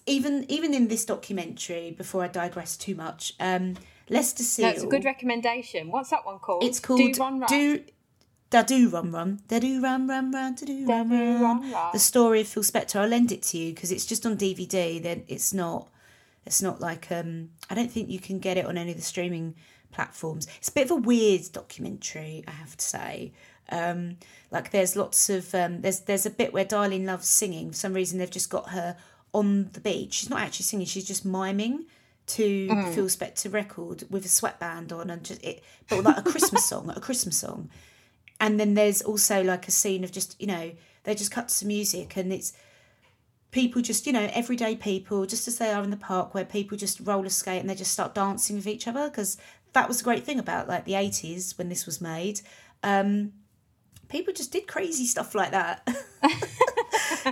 [0.06, 3.74] even even in this documentary, before I digress too much, um,
[4.08, 4.68] Lester Seal.
[4.68, 5.90] That's a good recommendation.
[5.90, 6.62] What's that one called?
[6.62, 7.48] It's called Do Run Run.
[7.48, 7.82] Do
[8.50, 9.40] Da Do Run Run.
[9.48, 10.54] Da Do Run Run Run.
[10.54, 11.42] Da Do Run Do Run.
[11.42, 11.90] Run Run.
[11.92, 13.00] The story of Phil Spector.
[13.00, 15.02] I'll lend it to you because it's just on DVD.
[15.02, 15.88] Then it's not.
[16.46, 17.50] It's not like um.
[17.68, 19.56] I don't think you can get it on any of the streaming
[19.92, 20.46] platforms.
[20.58, 23.32] It's a bit of a weird documentary, I have to say.
[23.70, 24.16] Um,
[24.50, 27.70] like there's lots of um, there's there's a bit where Darlene Love's singing.
[27.70, 28.96] For some reason, they've just got her
[29.32, 30.14] on the beach.
[30.14, 30.86] She's not actually singing.
[30.86, 31.86] She's just miming
[32.24, 36.22] to the Phil Spector record with a sweatband on and just it, but like a
[36.22, 37.68] Christmas song, a Christmas song.
[38.40, 40.72] And then there's also like a scene of just you know
[41.04, 42.52] they just cut to some music and it's
[43.50, 46.76] people just you know everyday people just as they are in the park where people
[46.76, 49.36] just roller skate and they just start dancing with each other because
[49.72, 52.40] that was the great thing about like the 80s when this was made
[52.82, 53.32] um
[54.08, 55.86] people just did crazy stuff like that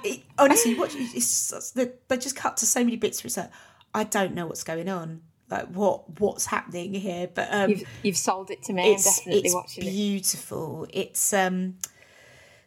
[0.05, 3.50] it, honestly what it's, they, just cut to so many bits where it's like
[3.94, 8.16] i don't know what's going on like what what's happening here but um You've, you've
[8.16, 8.83] sold it to me.
[8.83, 9.90] I'm it's, definitely it's watching it.
[9.90, 10.87] beautiful.
[10.92, 11.76] It's um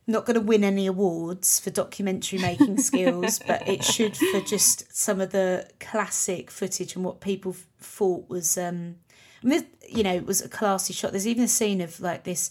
[0.06, 4.94] not going to win any awards for documentary making skills, but it should for just
[4.94, 8.98] some of the classic footage and what people thought was um
[9.44, 11.12] I mean, you know, it was a classy shot.
[11.12, 12.50] There's even a scene of like this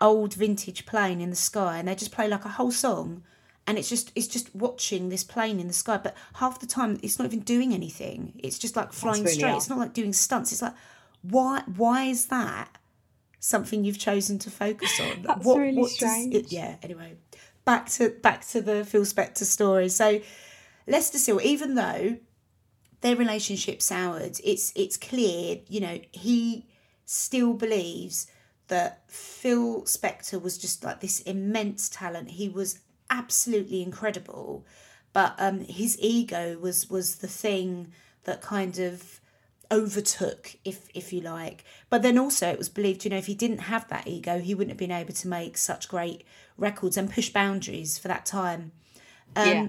[0.00, 3.22] old vintage plane in the sky, and they just play like a whole song,
[3.66, 5.98] and it's just it's just watching this plane in the sky.
[6.02, 8.32] But half the time, it's not even doing anything.
[8.42, 9.50] It's just like flying really straight.
[9.50, 9.56] odd.
[9.56, 10.52] It's not like doing stunts.
[10.52, 10.74] It's like
[11.22, 12.78] why why is that
[13.40, 15.22] something you've chosen to focus on?
[15.22, 16.34] That's really does strange.
[16.34, 16.76] it- yeah.
[16.82, 17.16] Anyway,
[17.64, 19.88] back to back to the Phil Spector story.
[19.88, 20.20] So
[20.86, 22.18] Lester Seal, even though
[23.00, 26.66] their relationship soured, it's it's clear, you know, he
[27.04, 28.26] still believes
[28.68, 32.30] that Phil Spector was just like this immense talent.
[32.32, 32.80] He was
[33.10, 34.66] absolutely incredible,
[35.12, 37.92] but um, his ego was was the thing
[38.24, 39.20] that kind of
[39.70, 41.64] overtook, if if you like.
[41.90, 44.54] But then also it was believed, you know, if he didn't have that ego, he
[44.54, 46.24] wouldn't have been able to make such great
[46.56, 48.72] records and push boundaries for that time.
[49.36, 49.68] Um, yeah.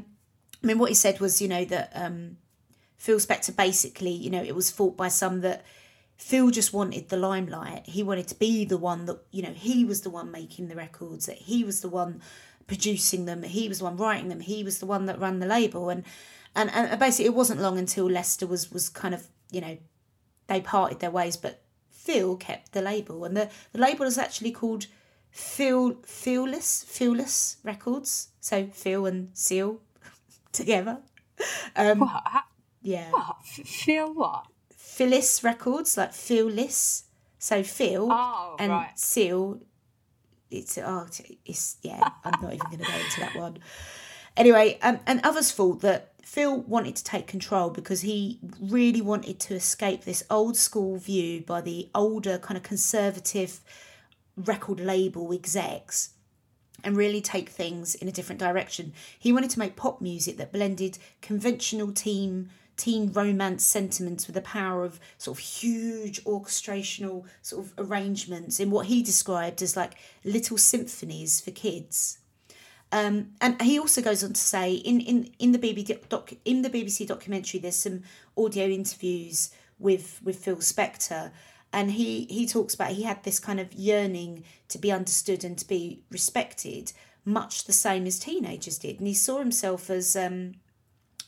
[0.61, 2.37] I mean, what he said was, you know, that um,
[2.99, 5.65] Phil Spector basically, you know, it was thought by some that
[6.17, 7.87] Phil just wanted the limelight.
[7.87, 10.75] He wanted to be the one that, you know, he was the one making the
[10.75, 12.21] records, that he was the one
[12.67, 15.47] producing them, he was the one writing them, he was the one that ran the
[15.47, 15.89] label.
[15.89, 16.03] And
[16.53, 19.77] and, and basically, it wasn't long until Lester was was kind of, you know,
[20.47, 24.51] they parted their ways, but Phil kept the label, and the, the label is actually
[24.51, 24.87] called
[25.31, 28.29] Phil Fearless Fearless Records.
[28.41, 29.79] So Phil and Seal
[30.51, 30.97] together.
[31.77, 32.01] Um?
[32.01, 32.45] Ha-
[32.81, 33.35] yeah, what?
[33.41, 34.45] F- Feel what?
[34.75, 37.03] Philles Records, like Phyllis.
[37.37, 38.99] So Phil Oh, and right.
[38.99, 39.61] Seal.
[40.51, 41.07] It's oh,
[41.45, 42.09] it's yeah.
[42.25, 43.59] I'm not even going to go into that one.
[44.35, 49.39] Anyway, um, and others thought that Phil wanted to take control because he really wanted
[49.41, 53.59] to escape this old school view by the older kind of conservative
[54.35, 56.11] record label execs
[56.83, 58.93] and really take things in a different direction.
[59.17, 64.41] He wanted to make pop music that blended conventional teen teen romance sentiments with the
[64.41, 69.95] power of sort of huge orchestrational sort of arrangements in what he described as like
[70.23, 72.17] little symphonies for kids.
[72.91, 76.63] Um, and he also goes on to say in, in, in the BBC doc, in
[76.63, 78.01] the BBC documentary there's some
[78.35, 81.31] audio interviews with with Phil Spector
[81.71, 85.57] and he he talks about he had this kind of yearning to be understood and
[85.57, 86.93] to be respected
[87.25, 90.55] much the same as teenagers did and he saw himself as um,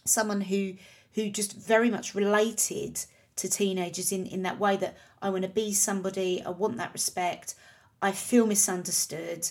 [0.04, 0.74] someone who
[1.14, 3.04] who just very much related
[3.38, 6.94] to teenagers in, in that way that I want to be somebody, I want that
[6.94, 7.56] respect,
[8.02, 9.50] I feel misunderstood.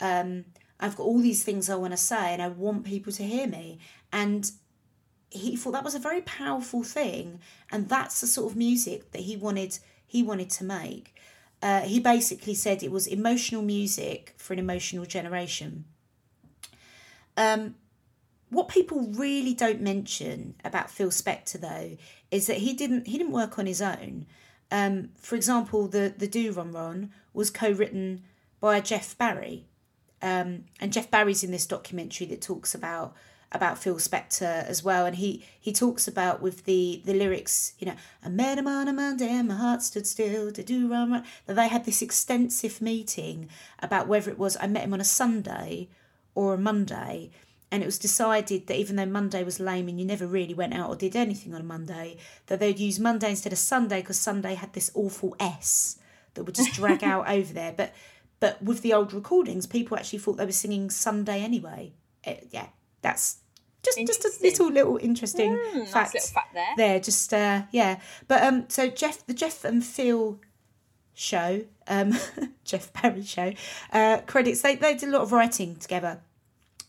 [0.00, 0.44] Um,
[0.80, 3.46] I've got all these things I want to say and I want people to hear
[3.46, 3.78] me.
[4.12, 4.50] And
[5.30, 7.40] he thought that was a very powerful thing
[7.70, 11.14] and that's the sort of music that he wanted he wanted to make.
[11.60, 15.84] Uh, he basically said it was emotional music for an emotional generation.
[17.36, 17.74] Um,
[18.50, 21.96] what people really don't mention about Phil Spector, though,
[22.30, 24.26] is that he didn't he didn't work on his own.
[24.70, 28.22] Um, for example, the the Do Ron Ron was co-written
[28.60, 29.66] by Jeff Barry,
[30.22, 33.14] um, and Jeff Barry's in this documentary that talks about
[33.50, 37.86] about Phil Spector as well, and he he talks about with the the lyrics, you
[37.86, 41.12] know, I met him on a Monday and my heart stood still to do run
[41.12, 41.24] run.
[41.46, 45.04] That they had this extensive meeting about whether it was I met him on a
[45.04, 45.88] Sunday
[46.34, 47.30] or a Monday,
[47.70, 50.74] and it was decided that even though Monday was lame and you never really went
[50.74, 54.18] out or did anything on a Monday, that they'd use Monday instead of Sunday because
[54.18, 55.98] Sunday had this awful S
[56.34, 57.72] that would just drag out over there.
[57.76, 57.94] But
[58.40, 61.92] but with the old recordings, people actually thought they were singing Sunday anyway.
[62.24, 62.68] It, yeah,
[63.02, 63.38] that's
[63.82, 66.74] just just a little little interesting Mm, nice fact, little fact there.
[66.76, 68.00] There, just uh, yeah.
[68.28, 70.40] But um, so Jeff, the Jeff and Phil
[71.14, 72.14] show, um,
[72.64, 73.52] Jeff Barry show,
[73.92, 76.20] uh, credits they they did a lot of writing together.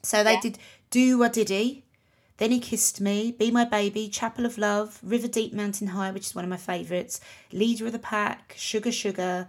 [0.03, 0.41] So they Yeah.
[0.41, 0.57] did
[0.91, 1.83] Do Wah Diddy,
[2.38, 6.27] Then He Kissed Me, Be My Baby, Chapel of Love, River Deep Mountain High, which
[6.27, 7.19] is one of my favourites,
[7.51, 9.47] Leader of the Pack, Sugar Sugar.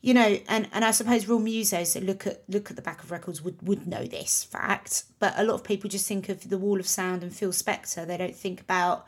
[0.00, 3.02] You know, and, and I suppose real musos that look at look at the back
[3.02, 6.48] of records would, would know this fact, but a lot of people just think of
[6.50, 8.06] the Wall of Sound and Phil Spector.
[8.06, 9.06] They don't think about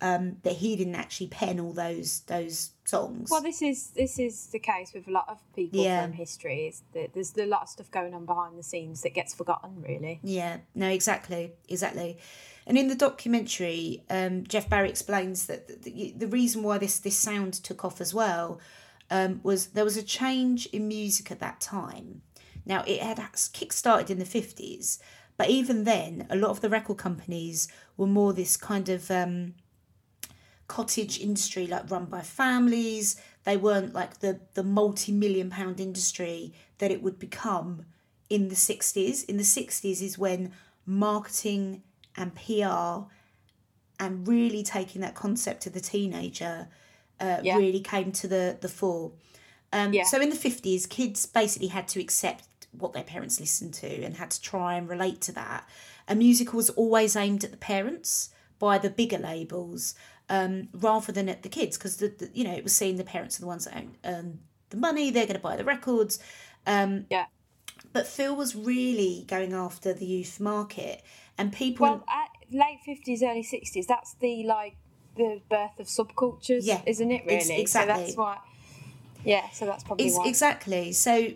[0.00, 3.30] um, that he didn't actually pen all those those songs.
[3.30, 6.02] Well, this is this is the case with a lot of people Yeah.
[6.02, 6.68] from history.
[6.68, 9.82] Is that there's a lot of stuff going on behind the scenes that gets forgotten,
[9.82, 10.20] really.
[10.22, 12.18] Yeah, no, exactly, exactly.
[12.66, 17.16] And in the documentary, um, Jeff Barry explains that the, the, reason why this this
[17.16, 18.60] sound took off as well
[19.10, 22.22] um, was there was a change in music at that time.
[22.64, 23.20] Now it had
[23.52, 25.00] kick-started in the fifties,
[25.36, 29.54] but even then, a lot of the record companies were more this kind of um,
[30.68, 33.16] cottage industry, like run by families.
[33.44, 37.86] They weren't like the the multi-million pound industry that it would become
[38.30, 39.24] in the 60s.
[39.24, 40.52] In the 60s is when
[40.86, 41.82] marketing
[42.16, 43.06] and PR
[44.00, 46.68] and really taking that concept to the teenager
[47.20, 47.56] uh, Yeah.
[47.56, 49.12] really came to the, the fore.
[49.72, 50.04] Um, Yeah.
[50.04, 54.16] So in the 50s, kids basically had to accept what their parents listened to and
[54.16, 55.66] had to try and relate to that.
[56.06, 59.94] a music was always aimed at the parents by the bigger labels
[60.28, 63.04] um, rather than at the kids because the, the you know it was seen the
[63.04, 64.38] parents are the ones that own, earn
[64.70, 66.18] the money they're going to buy the records
[66.66, 67.26] um, Yeah.
[67.92, 71.02] but Phil was really going after the youth market,
[71.38, 71.86] and people.
[71.86, 74.76] Well, at late fifties, early sixties, that's the like
[75.16, 77.22] the birth of subcultures, Yeah, isn't it?
[77.26, 77.94] ex- Really, exactly.
[77.94, 78.38] So that's why.
[79.24, 80.26] Yeah, so that's probably Ex- why.
[80.28, 80.92] exactly.
[80.92, 81.28] So,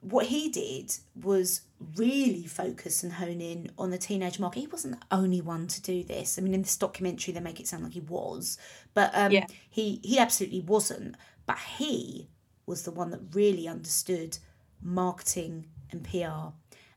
[0.00, 1.62] what he did was
[1.96, 4.60] really focus and hone in on the teenage market.
[4.60, 6.38] He wasn't the only one to do this.
[6.38, 8.58] I mean, in this documentary, they make it sound like he was,
[8.94, 9.46] but um, Yeah.
[9.70, 11.16] he he absolutely wasn't.
[11.46, 12.28] But he
[12.66, 14.38] was the one that really understood
[14.82, 16.52] marketing and PR.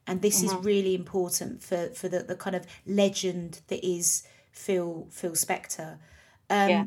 [0.10, 0.58] And this Uh-huh.
[0.60, 5.98] is really important for, for the, the kind of legend that is Phil Phil Spector.
[6.50, 6.86] Um, yeah.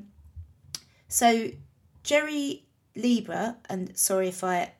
[1.08, 1.50] So
[2.02, 2.64] Jerry
[2.96, 4.72] Leiber, and sorry if I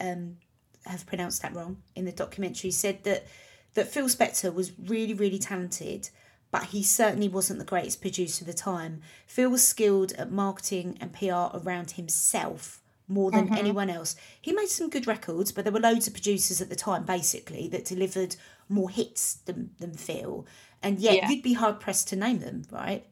[0.00, 0.38] um,
[0.86, 3.26] have pronounced that wrong in the documentary, said that
[3.74, 6.10] that Phil Spector was really really talented,
[6.50, 9.00] but he certainly wasn't the greatest producer of the time.
[9.26, 14.16] Phil was skilled at marketing and PR around himself more than anyone else.
[14.40, 17.68] He made some good records, but there were loads of producers at the time basically
[17.68, 18.36] that delivered
[18.68, 20.46] more hits than, than Phil.
[20.82, 21.28] And yet Yeah.
[21.28, 23.04] you'd be hard pressed to name them, right?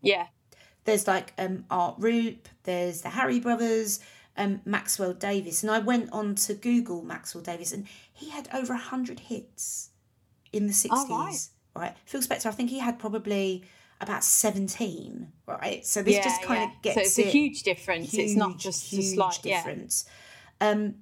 [0.00, 0.28] Yeah.
[0.84, 3.98] there's like um Art Rupe, there's the Harry Brothers,
[4.36, 8.72] um Maxwell Davis, and I went on to Google Maxwell Davis, and he had over
[8.74, 9.90] a hundred hits
[10.52, 11.04] in the sixties.
[11.08, 11.48] Oh, right.
[11.74, 11.96] right.
[12.04, 13.64] Phil Spector, I think he had probably
[14.00, 15.32] about seventeen.
[15.46, 16.76] Right, so this yeah, just kind yeah.
[16.76, 18.14] of gets So it's it a huge difference.
[18.14, 19.56] it's not huge, just a huge slight yeah.
[19.58, 20.04] difference.
[20.60, 20.96] Um,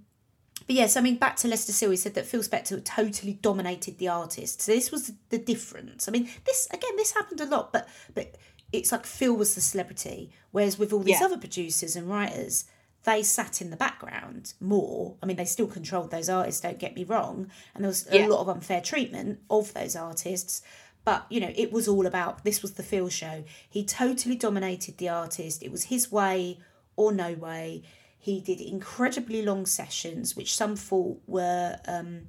[0.66, 3.98] but yes, I mean, back to Lester Sill, he said that Phil Spector totally dominated
[3.98, 4.62] the artist.
[4.62, 6.08] So this was the difference.
[6.08, 8.36] I mean, this again, this happened a lot, but but
[8.72, 11.26] it's like Phil was the celebrity, whereas with all these Yeah.
[11.26, 12.64] other producers and writers,
[13.04, 15.16] they sat in the background more.
[15.22, 16.60] I mean, they still controlled those artists.
[16.60, 18.26] Don't get me wrong, and there was a Yeah.
[18.26, 20.62] lot of unfair treatment of those artists.
[21.04, 23.44] But you know, it was all about this was the Phil show.
[23.68, 25.62] He totally dominated the artist.
[25.62, 26.58] It was his way
[26.96, 27.82] or no way.
[28.18, 32.28] He did incredibly long sessions, which some thought were um,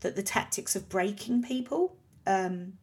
[0.00, 1.96] that the tactics of breaking people.
[2.26, 2.78] Um,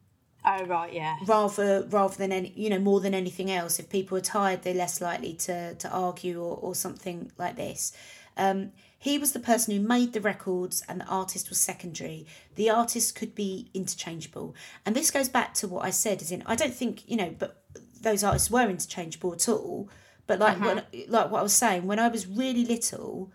[0.45, 1.17] Oh right, yeah.
[1.25, 4.73] rather rather than any you know more than anything else if people are tired they're
[4.73, 7.93] less likely to to argue or, or something like this.
[8.35, 12.25] Um, he was the person who made the records and the artist was secondary.
[12.55, 14.55] The artist could be interchangeable.
[14.85, 17.33] And this goes back to what i said is in i don't think you know
[17.37, 17.63] but
[18.01, 19.89] those artists were interchangeable at all.
[20.25, 23.31] But like when, like what i was saying when i was really little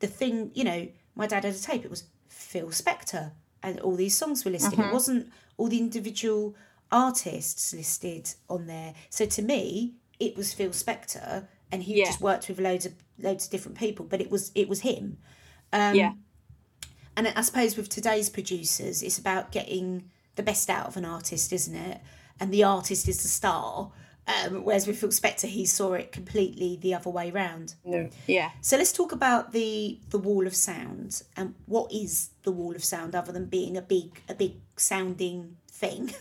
[0.00, 3.94] the thing you know my dad had a tape it was phil spector and all
[3.94, 4.78] these songs were listed.
[4.78, 6.54] It wasn't all the individual
[6.90, 12.06] artists listed on there so to me it was phil spector and he Yeah.
[12.06, 15.18] just worked with loads of loads of different people but it was it was him
[15.72, 16.12] um, yeah.
[17.16, 21.52] and I suppose with today's producers, it's about getting the best out of an artist,
[21.52, 22.00] isn't it?
[22.40, 23.90] And the artist is the star.
[24.28, 27.74] Um, whereas with Phil Spector, he saw it completely the other way round.
[27.82, 28.10] No.
[28.26, 28.50] Yeah.
[28.60, 32.84] So let's talk about the the wall of sound and what is the wall of
[32.84, 36.12] sound other than being a big a big sounding thing.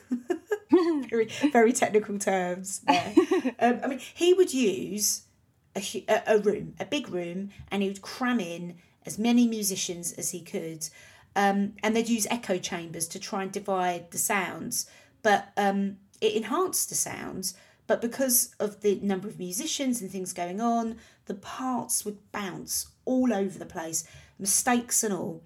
[1.09, 2.79] very very technical terms.
[2.87, 3.13] There.
[3.59, 5.23] um, I mean, he would use
[5.75, 10.13] a, a a room, a big room, and he would cram in as many musicians
[10.13, 10.87] as he could.
[11.35, 14.89] Um, and they'd use echo chambers to try and divide the sounds,
[15.21, 17.53] but um, it enhanced the sounds.
[17.87, 22.87] But because of the number of musicians and things going on, the parts would bounce
[23.05, 24.03] all over the place,
[24.37, 25.41] mistakes and all.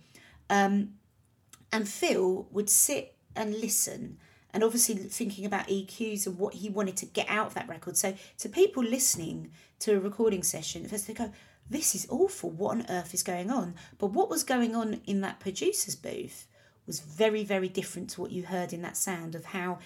[0.50, 0.96] Um,
[1.72, 4.18] and Phil would sit and listen
[4.54, 7.96] and obviously thinking about EQs and what he wanted to get out of that record.
[7.96, 11.32] So to people listening to a recording session, first they go,
[11.70, 13.76] This is awful, what on earth is going on?
[13.98, 16.48] But what was going on in that producer's booth
[16.86, 19.80] was very, very different to what you heard in that sound of how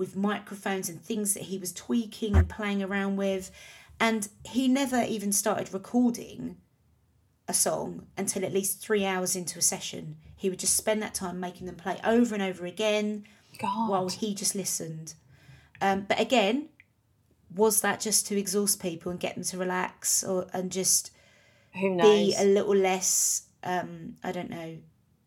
[0.00, 3.50] with microphones and things that he was tweaking and playing around with.
[4.00, 6.56] And he never even started recording
[7.46, 10.16] a song until at least three hours into a session.
[10.34, 13.24] He would just spend that time making them play over and over again
[13.58, 13.90] God.
[13.90, 15.12] while he just listened.
[15.82, 16.70] Um, but again,
[17.54, 21.10] was that just to exhaust people and get them to relax or and just
[21.74, 22.06] Who knows?
[22.06, 24.78] be a little less, um, I don't know,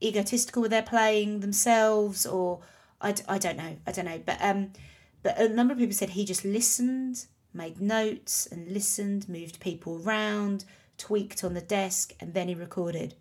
[0.01, 2.61] egotistical with their playing themselves or
[3.03, 4.21] I, d- I don't know, I don't know.
[4.25, 4.71] But um,
[5.21, 10.01] but a number of people said he just listened, made notes and listened, moved people
[10.03, 10.65] around,
[10.97, 13.15] tweaked on the desk, and then he recorded.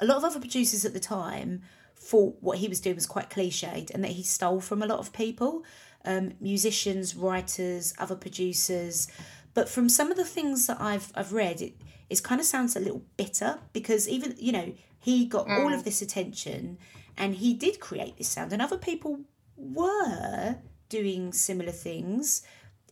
[0.00, 1.62] A lot of other producers at the time
[1.96, 4.98] thought what he was doing was quite cliched and that he stole from a lot
[4.98, 5.62] of people
[6.04, 9.08] um, musicians, writers, other producers.
[9.52, 11.74] But from some of the things that I've I've read, it
[12.08, 15.84] it kind of sounds a little bitter because even you know he got all of
[15.84, 16.78] this attention
[17.16, 19.20] and he did create this sound, and other people
[19.56, 20.56] were
[20.88, 22.42] doing similar things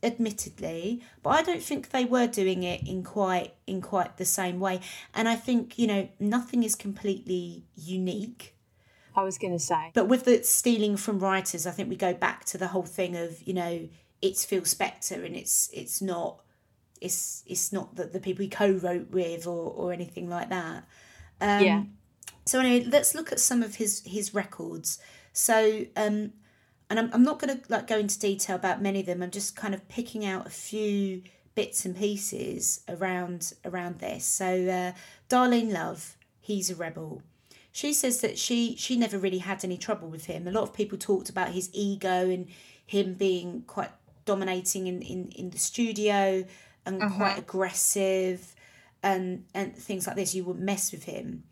[0.01, 4.61] admittedly but i don't think they were doing it in quite in quite the same
[4.61, 4.79] way
[5.13, 8.55] and i think you know nothing is completely unique
[9.17, 9.91] I was going to say.
[9.95, 13.17] but with the stealing from writers, I think we go back to the whole thing
[13.17, 13.89] of you know
[14.23, 16.41] it's Phil Spector and it's it's not
[17.01, 20.85] it's it's not that the people he co-wrote with or or anything like that.
[21.41, 21.83] Um, yeah.
[22.49, 24.99] So anyway, let's look at some of his his records.
[25.33, 26.33] So um,
[26.91, 29.23] and I'm I'm not going to like go into detail about many of them.
[29.23, 31.23] I'm just kind of picking out a few
[31.55, 34.25] bits and pieces around around this.
[34.25, 34.93] So uh,
[35.29, 37.23] Darlene Love, he's a rebel
[37.79, 40.49] she says that she she never really had any trouble with him.
[40.49, 42.49] A lot of people talked about his ego and
[42.85, 43.93] him being quite
[44.25, 46.45] dominating in, in, in the studio
[46.85, 48.55] and quite aggressive
[49.03, 50.35] and and things like this.
[50.35, 51.45] You wouldn't mess with him.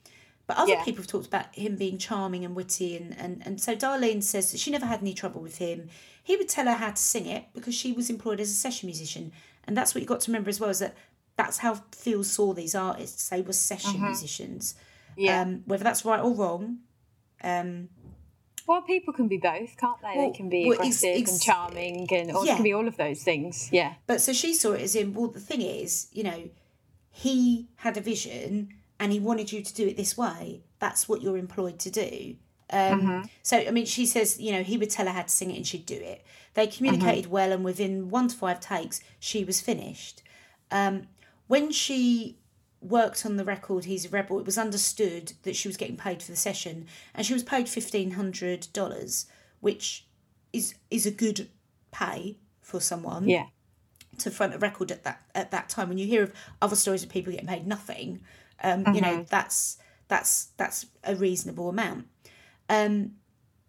[0.47, 0.85] But other Yeah.
[0.85, 4.53] people have talked about him being charming and witty and, and, and so Darlene says
[4.53, 5.89] that she never had any trouble with him.
[6.23, 8.87] He would tell her how to sing it because she was employed as a session
[8.87, 9.33] musician.
[9.65, 10.95] And that's what you got to remember as well is that
[11.37, 13.29] that's how Phil saw these artists.
[13.29, 14.75] They were session musicians.
[15.17, 15.41] Yeah.
[15.43, 16.79] Um, whether that's right or wrong,
[17.43, 17.89] um,
[18.69, 20.13] well, people can be both, can't they?
[20.17, 22.55] Well, they can be well, aggressive ex- and charming, and or it Yeah.
[22.57, 23.69] can be all of those things.
[23.73, 23.95] Yeah.
[24.07, 26.51] but so she saw it as in, well, the thing is, you know,
[27.11, 30.63] he had a vision and he wanted you to do it this way.
[30.79, 32.37] That's what you're employed to do.
[32.71, 35.51] Um, So, I mean, she says, you know, he would tell her how to sing
[35.51, 36.25] it and she'd do it.
[36.55, 40.23] They communicated well, and within one to five takes, she was finished.
[40.71, 41.07] Um,
[41.47, 42.39] when she
[42.81, 46.23] worked on the record He's a Rebel, it was understood that she was getting paid
[46.23, 49.27] for the session, and she was paid fifteen hundred dollars,
[49.61, 50.07] which
[50.53, 51.49] is is a good
[51.93, 53.47] pay for someone Yeah.
[54.19, 55.89] to front a record at that at that time.
[55.89, 58.21] When you hear of other stories of people getting paid nothing,
[58.63, 59.79] um, you know that's
[60.09, 62.07] that's that's a reasonable amount.
[62.69, 63.13] Um,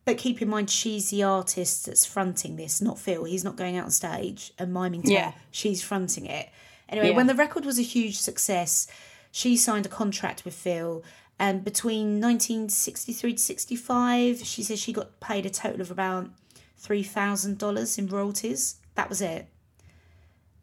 [0.05, 3.25] but keep in mind, she's the artist that's fronting this, not Phil.
[3.25, 5.31] He's not going out on stage and miming to Yeah.
[5.31, 5.37] her.
[5.51, 6.47] She's fronting it.
[6.87, 7.15] Anyway, Yeah.
[7.17, 8.87] when the record was a huge success,
[9.31, 11.03] she signed a contract with Phil.
[11.37, 16.29] And between 1963 to 65, she says she got paid a total of about
[16.77, 18.77] three thousand dollars in royalties.
[18.95, 19.47] That was it.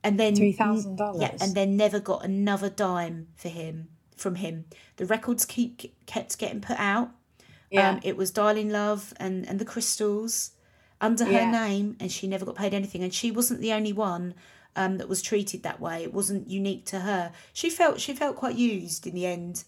[0.02, 1.20] And then $3,000?
[1.20, 4.64] Yeah, and then never got another dime for him from him.
[4.96, 7.10] The records keep kept getting put out.
[7.70, 7.90] Yeah.
[7.90, 10.52] Um, it was Darlene Love and, and the Crystals
[11.00, 11.50] under her Yeah.
[11.50, 13.02] name, and she never got paid anything.
[13.02, 14.34] And she wasn't the only one
[14.76, 16.02] um, that was treated that way.
[16.02, 17.32] It wasn't unique to her.
[17.52, 19.64] She felt she felt quite used in the end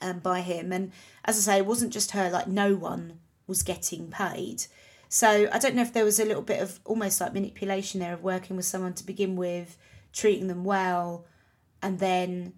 [0.00, 0.72] um, by him.
[0.72, 0.92] And
[1.24, 2.30] as I say, it wasn't just her.
[2.30, 4.64] Like no one was getting paid.
[5.08, 8.14] So I don't know if there was a little bit of almost like manipulation there
[8.14, 9.78] of working with someone to begin with,
[10.12, 11.26] treating them well,
[11.80, 12.54] and then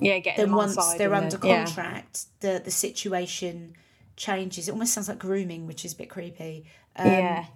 [0.00, 1.64] yeah, getting then on once they're under then- yeah.
[1.64, 3.74] contract, the the situation
[4.16, 4.68] changes.
[4.68, 6.64] It almost sounds like grooming, which is a bit creepy.
[6.96, 7.46] Um, yeah.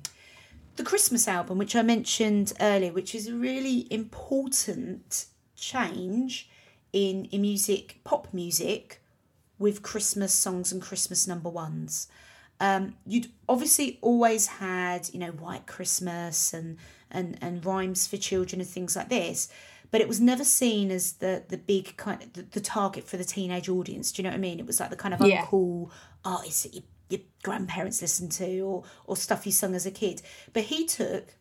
[0.76, 5.26] The Christmas album, which I mentioned earlier, which is a really important
[5.56, 6.48] change
[6.92, 9.02] in in music, pop music,
[9.58, 12.08] with Christmas songs and Christmas number ones.
[12.60, 16.78] Um, you'd obviously always had, you know, White Christmas and
[17.10, 19.48] and and rhymes for children and things like this,
[19.92, 23.16] but it was never seen as the the big kind of the, the target for
[23.16, 24.10] the teenage audience.
[24.10, 24.58] Do you know what I mean?
[24.58, 25.44] It was like the kind of Yeah.
[25.44, 25.92] uncool oh,
[26.24, 30.22] artists that your, your grandparents listened to or or stuff you sung as a kid.
[30.52, 31.34] But he took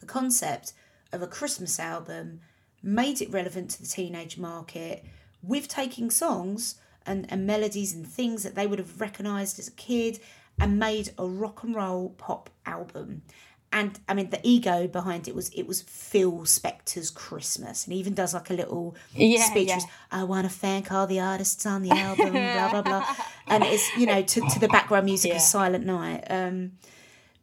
[0.00, 0.72] the concept
[1.12, 2.40] of a Christmas album,
[2.82, 5.04] made it relevant to the teenage market
[5.42, 9.72] with taking songs and, and melodies and things that they would have recognised as a
[9.72, 10.20] kid
[10.60, 13.22] and made a rock and roll pop album.
[13.70, 18.00] And I mean the ego behind it was it was Phil Spector's Christmas and he
[18.00, 19.74] even does like a little Yeah, speech yeah.
[19.76, 23.06] was, I wanna thank all the artists on the album, blah blah blah.
[23.46, 25.36] And it's you know, to, to the background music Yeah.
[25.36, 26.24] of Silent Night.
[26.30, 26.72] Um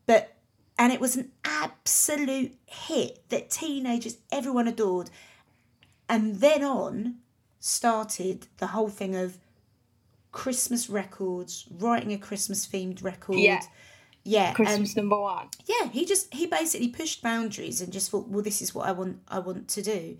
[0.08, 0.34] but
[0.80, 5.10] and it was an absolute hit that teenagers everyone adored
[6.10, 7.16] and then on
[7.60, 9.38] started the whole thing of
[10.32, 13.62] christmas records writing a christmas themed record Yeah.
[14.26, 15.48] Yeah and Christmas number one.
[15.66, 18.92] yeah he just he basically pushed boundaries and just thought well this is what i
[18.92, 20.18] want i want to do.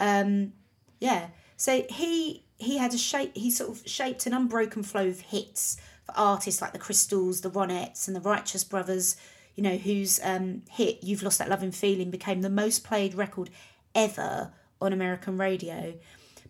[0.00, 0.54] Um
[0.98, 5.20] yeah so he he had a shape he sort of shaped an unbroken flow of
[5.20, 9.16] hits for artists like the crystals the ronettes and the righteous brothers.
[9.54, 13.50] You know whose um hit you've lost that loving feeling became the most played record
[13.94, 15.94] ever on american radio.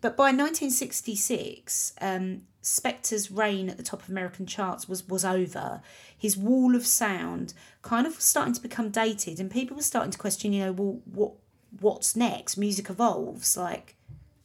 [0.01, 5.83] But by 1966, um, Spector's reign at the top of American charts was was over.
[6.17, 10.13] His wall of sound kind of was starting to become dated, and people were starting
[10.13, 11.33] to question, you know, well, what
[11.81, 12.57] what's next?
[12.57, 13.97] Music evolves, like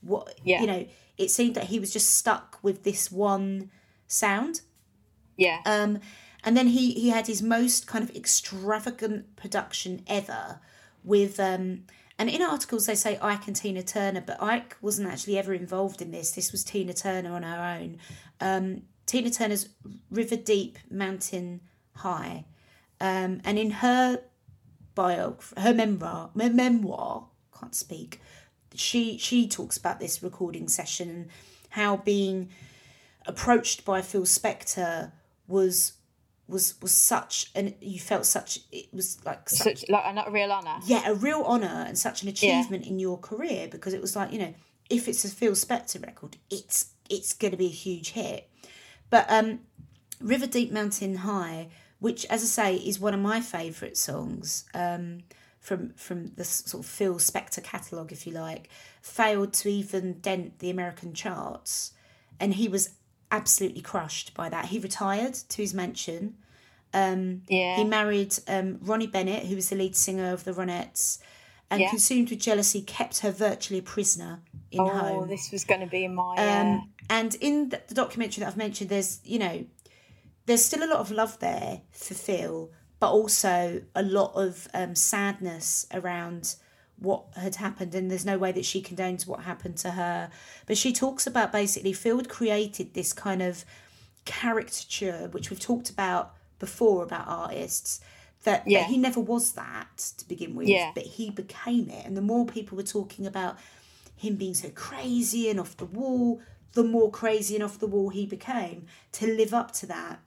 [0.01, 0.61] what Yeah.
[0.61, 0.87] you know.
[1.17, 3.71] It seemed that he was just stuck with this one
[4.07, 4.61] sound.
[5.35, 5.61] Yeah.
[5.65, 5.99] Um,
[6.43, 10.59] and then he he had his most kind of extravagant production ever
[11.03, 11.83] with um
[12.19, 16.01] and in articles they say Ike and Tina Turner, but Ike wasn't actually ever involved
[16.01, 16.31] in this.
[16.31, 17.97] This was Tina Turner on her own.
[18.41, 19.69] Um, Tina Turner's
[20.09, 21.61] River Deep Mountain
[21.95, 22.45] High.
[22.99, 24.21] Um, and in her
[24.95, 28.19] biography, her memoir, me- memoir, can't speak.
[28.73, 31.29] She she talks about this recording session and
[31.69, 32.49] how being
[33.25, 35.11] approached by Phil Spector
[35.47, 35.93] was
[36.47, 40.51] was was such and you felt such it was like such, Such like a real
[40.51, 40.77] honour.
[40.85, 44.31] yeah a real honor and such an achievement in your career because it was like
[44.31, 44.53] you know
[44.89, 48.49] if it's a Phil Spector record it's it's going to be a huge hit.
[49.09, 49.59] But um
[50.21, 51.67] River Deep Mountain High
[51.99, 55.19] which as I say is one of my favorite songs um
[55.59, 58.69] from from the sort of Phil Spector catalogue if you like
[59.01, 61.91] failed to even dent the American charts.
[62.39, 62.91] And he was
[63.31, 66.35] absolutely crushed by that he retired to his mansion
[66.93, 67.75] Yeah.
[67.75, 71.19] he married um, Ronnie Bennett, who was the lead singer of the Ronettes,
[71.69, 71.89] and Yeah.
[71.89, 75.23] consumed with jealousy, kept her virtually a prisoner in oh, home.
[75.23, 76.35] Oh, this was going to be in my.
[76.37, 79.65] Uh, Um, and in the, the documentary that I've mentioned, there's you know,
[80.45, 84.95] there's still a lot of love there for Phil, but also a lot of um,
[84.95, 86.55] sadness around
[86.99, 90.29] what had happened, and there's no way that she condones what happened to her.
[90.65, 93.65] But she talks about basically Phil created this kind of
[94.25, 98.01] caricature, which we've talked about before about artists.
[98.43, 100.91] That, that he never was that to begin with, Yeah.
[100.95, 102.05] but he became it.
[102.05, 103.57] And the more people were talking about
[104.15, 106.39] him being so crazy and off the wall,
[106.71, 110.19] the more crazy and off the wall he became to live up to that.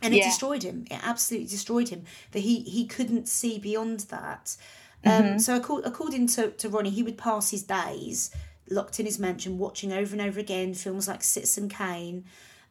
[0.00, 0.24] And it Yeah.
[0.24, 0.86] destroyed him.
[0.90, 2.04] It absolutely destroyed him.
[2.32, 4.56] That he he couldn't see beyond that.
[5.04, 8.30] Um, So acco- according to, to Ronnie, he would pass his days
[8.70, 12.24] locked in his mansion, watching over and over again films like Citizen Kane.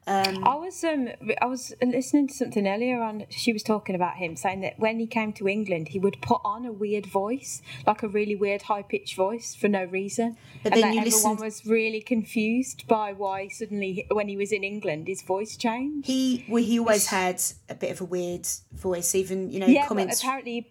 [0.07, 1.09] Um, I was um
[1.39, 3.25] I was listening to something earlier on.
[3.29, 6.41] She was talking about him saying that when he came to England, he would put
[6.43, 10.37] on a weird voice, like a really weird high pitched voice for no reason.
[10.63, 11.05] But and then everyone
[11.35, 16.07] listen- was really confused by why suddenly when he was in England, his voice changed.
[16.07, 19.85] he well, he always had a bit of a weird voice, even you know yeah,
[19.85, 20.19] comments.
[20.21, 20.67] apparently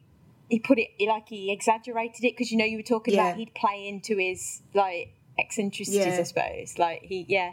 [0.51, 3.29] he put it like he exaggerated it because you know you were talking Yeah.
[3.29, 6.21] about he'd play into his like eccentricities, Yeah.
[6.21, 6.79] I suppose.
[6.79, 7.53] Like he, yeah,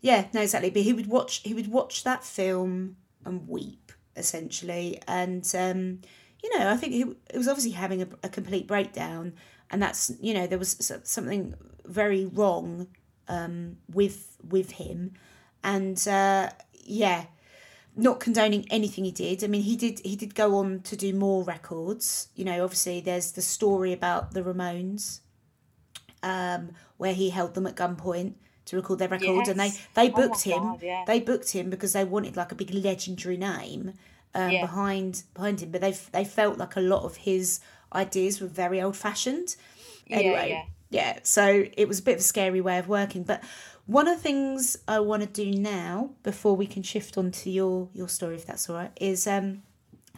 [0.00, 0.70] Yeah, no, exactly.
[0.70, 6.00] But he would watch he would watch that film and weep essentially, and um,
[6.42, 9.34] you know, I think he, he was obviously having a, a complete breakdown,
[9.70, 11.54] and that's you know there was something
[11.84, 12.88] very wrong
[13.28, 15.12] um, with with him,
[15.62, 16.50] and uh,
[16.84, 17.24] yeah,
[17.96, 19.42] not condoning anything he did.
[19.44, 22.28] I mean, he did he did go on to do more records.
[22.34, 25.20] You know, obviously there's the story about the Ramones,
[26.22, 28.34] um, where he held them at gunpoint
[28.66, 29.80] to record their records, and they Yes.
[29.94, 30.62] they Oh booked him.
[30.62, 31.04] God, yeah.
[31.06, 33.94] They booked him because they wanted like a big legendary name
[34.34, 34.60] um, Yeah.
[34.60, 37.60] behind behind him, but they they felt like a lot of his
[37.92, 39.56] ideas were very old fashioned.
[40.08, 40.64] Anyway, yeah.
[40.90, 43.22] yeah, so it was a bit of a scary way of working.
[43.22, 43.42] But
[43.90, 47.50] one of the things I want to do now, before we can shift on to
[47.50, 49.64] your your story, if that's all right, is um,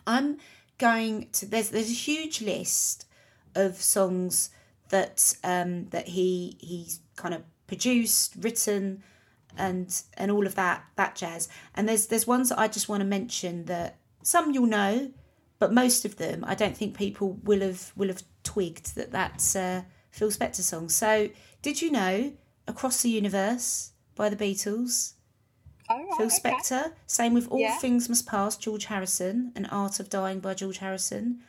[0.06, 0.36] I'm
[0.76, 3.06] going to there's there's a huge list
[3.54, 4.50] of songs
[4.90, 9.02] that um that he he's kind of produced, written,
[9.56, 11.48] and and all of that that jazz.
[11.74, 15.10] And there's there's ones that I just want to mention that some you'll know,
[15.58, 19.52] but most of them I don't think people will have will have twigged that that's
[20.10, 20.90] Phil Spector song.
[20.90, 21.30] So
[21.62, 22.34] did you know
[22.66, 25.14] Across the Universe by the Beatles?
[25.90, 26.36] Oh, right, Phil okay.
[26.36, 26.92] Spector.
[27.06, 27.76] Same with All Yeah.
[27.78, 31.42] Things Must Pass, George Harrison, and Art of Dying by George Harrison.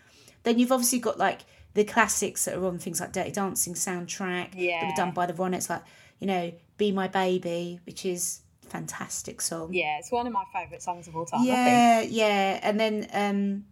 [0.43, 1.41] Then you've obviously got like
[1.73, 4.81] the classics that are on things like Dirty Dancing soundtrack yeah.
[4.81, 5.83] that were done by the Ronettes, like
[6.19, 9.73] you know Be My Baby, which is a fantastic song.
[9.73, 11.41] Yeah, it's one of my favourite songs of all time.
[11.41, 11.57] I think.
[11.57, 12.59] yeah, yeah.
[12.61, 13.65] And then um,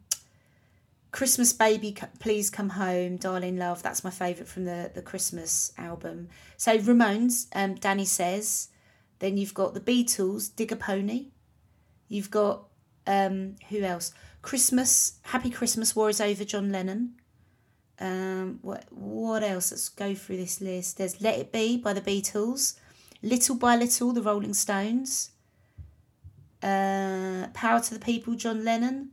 [1.11, 3.83] Christmas Baby, Please Come Home, Darlene Love.
[3.83, 6.29] That's my favourite from the the Christmas album.
[6.57, 8.69] So Ramones, um, Danny says.
[9.19, 11.27] Then you've got the Beatles, Dig a Pony.
[12.07, 12.63] You've got
[13.05, 14.13] um, who else?
[14.41, 17.13] Christmas, Happy Christmas, War is Over, John Lennon.
[17.99, 19.71] Um, what what else?
[19.71, 20.97] Let's go through this list.
[20.97, 22.79] There's Let It Be by the Beatles,
[23.21, 25.31] Little by Little, the Rolling Stones.
[26.63, 29.11] Uh, Power to the People, John Lennon.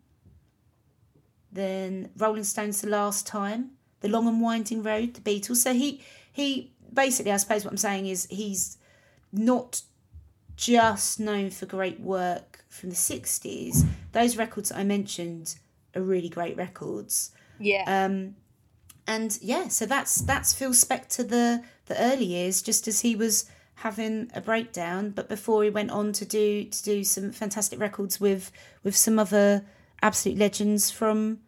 [1.58, 5.56] Then Rolling Stones, The Last Time, The Long and Winding Road, the Beatles.
[5.56, 6.00] So he
[6.30, 8.78] he basically, I suppose, what I'm saying is he's
[9.32, 9.82] not
[10.56, 13.84] just known for great work from the 60s.
[14.12, 15.56] Those records that I mentioned
[15.96, 17.32] are really great records.
[17.58, 17.84] Yeah.
[17.86, 18.36] Um,
[19.08, 23.50] and yeah, so that's that's Phil Spector the the early years, just as he was
[23.76, 28.20] having a breakdown, but before he went on to do to do some fantastic records
[28.20, 28.52] with
[28.84, 29.64] with some other
[30.02, 31.40] absolute legends from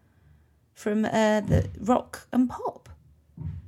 [0.74, 2.88] from uh, the rock and pop.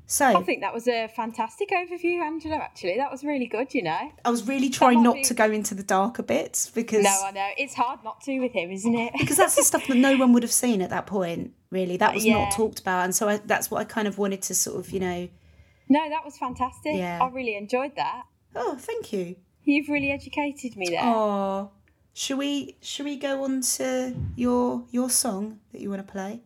[0.06, 2.56] So I think that was a fantastic overview, Angela.
[2.56, 3.72] Actually, that was really good.
[3.72, 4.12] You know.
[4.26, 7.30] I was really trying not be- to go into the darker bits because No, I
[7.30, 9.12] know it's hard not to with him, isn't it?
[9.18, 11.52] because that's the stuff that no one would have seen at that point.
[11.70, 12.34] Really, that was Yeah.
[12.44, 14.90] not talked about, and so I, that's what I kind of wanted to sort of
[14.92, 15.28] you know.
[15.88, 16.92] no, that was fantastic.
[16.96, 17.18] Yeah.
[17.22, 18.24] I really enjoyed that.
[18.54, 19.36] Oh, thank you.
[19.64, 21.00] You've really educated me there.
[21.02, 21.70] Oh,
[22.12, 26.42] should we should we go on to your your song that you want to play?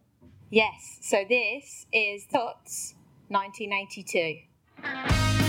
[0.51, 0.99] Yes.
[1.01, 2.95] So this is Tuts,
[3.29, 5.46] 1982.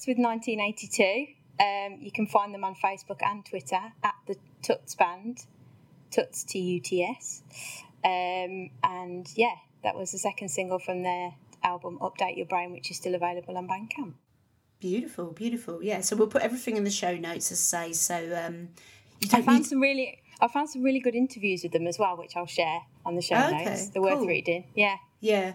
[0.00, 1.26] Tuts with 1982.
[1.60, 5.44] Um, you can find them on Facebook and Twitter at the Tuts Band,
[6.10, 7.42] Tuts T U T S.
[8.02, 12.90] Um, and yeah, that was the second single from their album Update Your Brain, which
[12.90, 14.14] is still available on Bandcamp.
[14.80, 15.82] Beautiful, beautiful.
[15.82, 17.92] Yeah, so we'll put everything in the show notes, as I say.
[17.92, 18.70] So um,
[19.20, 19.66] you I found need.
[19.66, 22.80] some really, I found some really good interviews with them as well, which I'll share
[23.04, 23.88] on the show Okay, notes.
[23.88, 24.26] They're worth cool.
[24.28, 24.64] reading.
[24.74, 25.52] Yeah, Yeah.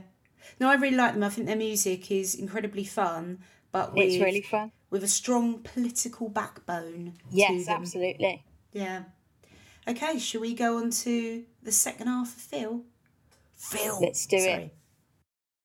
[0.60, 1.24] No, I really like them.
[1.24, 3.40] I think their music is incredibly fun,
[3.76, 4.72] but with, it's really fun.
[4.90, 7.16] with a strong political backbone.
[7.30, 8.46] Yes, absolutely.
[8.72, 9.04] Yeah.
[9.86, 12.84] Okay, shall we go on to the second half of Phil?
[13.54, 14.00] Phil.
[14.02, 14.74] Let's do it.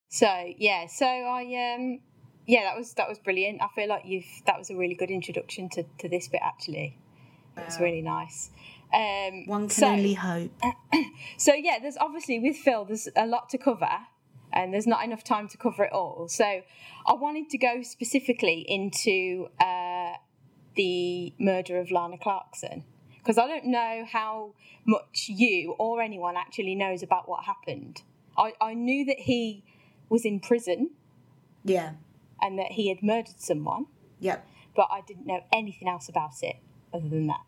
[0.08, 0.26] So
[0.58, 2.00] yeah, so I um
[2.48, 3.62] yeah, that was that was brilliant.
[3.62, 6.98] I feel like you've that was a really good introduction to, to this bit actually.
[7.56, 8.50] It was really nice.
[8.92, 10.50] Um One can so, only hope.
[11.36, 13.88] so yeah, there's obviously with Phil there's a lot to cover
[14.53, 16.28] and there's not enough time to cover it all.
[16.28, 16.44] So
[17.07, 20.14] I wanted to go specifically into uh
[20.76, 22.84] the murder of Lana Clarkson
[23.18, 24.55] because I don't know how
[24.86, 28.03] much you or anyone actually knows about what happened.
[28.38, 29.64] I, I knew that he
[30.09, 30.90] was in prison
[31.64, 31.92] Yeah.
[32.40, 33.86] and that he had murdered someone,
[34.20, 34.46] Yep.
[34.74, 36.57] but I didn't know anything else about it
[36.94, 37.40] other than that.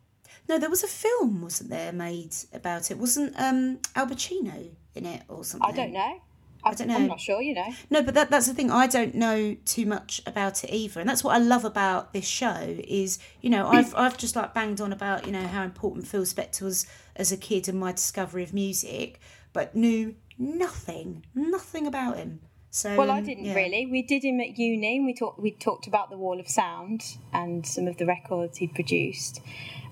[0.48, 2.98] No, there was a film, wasn't there, made about it?
[2.98, 5.70] Wasn't um Al Pacino in it or something?
[5.70, 6.20] I don't know.
[6.64, 6.96] I don't know.
[6.96, 7.72] I'm not sure, you know.
[7.90, 8.70] No, but that, that's the thing.
[8.70, 12.26] I don't know too much about it either, and that's what I love about this
[12.26, 12.76] show.
[12.86, 16.22] Is you know I've I've just like banged on about you know how important Phil
[16.22, 16.86] Spector was
[17.16, 19.20] as a kid and my discovery of music,
[19.52, 22.40] but knew nothing, nothing about him.
[22.70, 23.54] So Well, I didn't yeah.
[23.54, 23.86] really.
[23.86, 25.38] We did him at uni, and we talked.
[25.40, 27.02] We talked about the Wall of Sound
[27.32, 29.40] and some of the records he'd produced.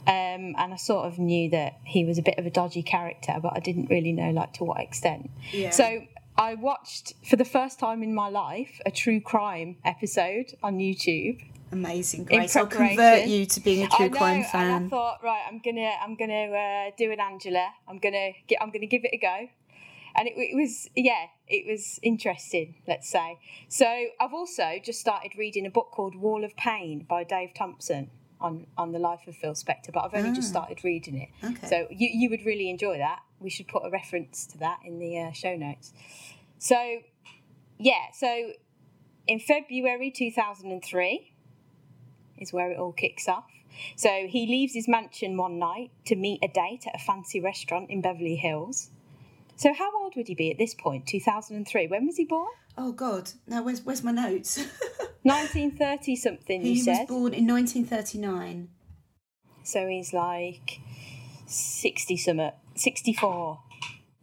[0.07, 3.35] Um, and I sort of knew that he was a bit of a dodgy character,
[3.41, 5.31] but I didn't really know like to what extent.
[5.53, 5.71] Yeah.
[5.71, 6.03] So
[6.41, 11.39] I watched for the first time in my life a true crime episode on YouTube.
[11.71, 12.57] Amazing in grace.
[12.57, 14.87] I'll convert you to being a true know, crime and fan.
[14.87, 17.69] I thought, right, I'm gonna, I'm gonna uh, do an Angela.
[17.87, 19.49] I'm gonna get, I'm gonna give it a go.
[20.17, 22.77] And it, it was, yeah, it was interesting.
[22.89, 23.39] Let's say.
[23.69, 28.11] So I've also just started reading a book called Wall of Pain by Dave Thompson
[28.41, 29.93] on on the life of Phil Spector.
[29.93, 31.29] But I've only just started reading it.
[31.43, 31.51] Ah.
[31.51, 31.67] Okay.
[31.67, 33.21] So you you would really enjoy that.
[33.39, 35.93] We should put a reference to that in the uh, show notes.
[36.59, 37.01] So
[37.79, 38.53] yeah, so
[39.27, 41.33] in February 2003
[42.39, 43.51] is where it all kicks off.
[43.97, 47.91] So he leaves his mansion one night to meet a date at a fancy restaurant
[47.91, 48.91] in Beverly Hills.
[49.61, 51.07] So how old would he be at this point?
[51.07, 51.87] 2003.
[51.89, 52.49] When was he born?
[52.79, 53.33] Oh God!
[53.47, 54.57] Now where's where's my notes?
[55.23, 56.63] 1930 something.
[56.63, 58.71] he You was born in 1939.
[59.63, 60.81] So he's like
[61.47, 62.53] 60 something.
[62.75, 63.61] 64.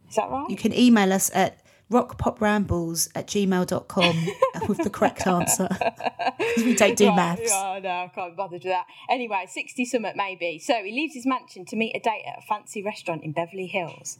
[0.08, 0.50] Is that right?
[0.50, 4.26] You can email us at rockpoprambles at gmail.com
[4.68, 5.68] with the correct answer.
[5.70, 7.52] Because we don't do Right, maths.
[7.54, 8.86] Oh, no, I can't bother with that.
[9.08, 10.58] Anyway, 60 something maybe.
[10.58, 13.68] So he leaves his mansion to meet a date at a fancy restaurant in Beverly
[13.68, 14.18] Hills.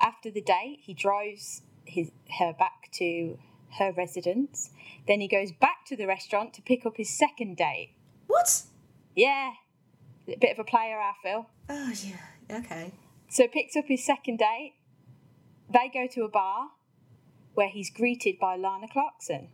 [0.00, 3.38] After the date, he drives his, her back to
[3.78, 4.70] her residence.
[5.06, 7.94] Then he goes back to the restaurant to pick up his second date.
[8.26, 8.62] What?
[9.14, 9.52] Yeah,
[10.28, 11.46] a bit of a player, I feel.
[11.68, 12.58] Oh, yeah.
[12.58, 12.92] Okay.
[13.28, 14.74] So picks up his second date.
[15.72, 16.68] They go to a bar
[17.54, 19.48] where he's greeted by Lana Clarkson,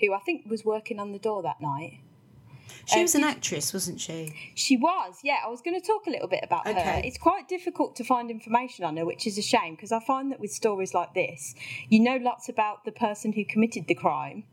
[0.00, 2.00] who I think was working on the door that night.
[2.86, 4.34] She Uh, was an actress, wasn't she?
[4.54, 5.38] She was, yeah.
[5.44, 7.00] I was going to talk a little bit about her.
[7.04, 10.30] It's quite difficult to find information on her, which is a shame because I find
[10.32, 11.54] that with stories like this,
[11.88, 14.44] you know lots about the person who committed the crime,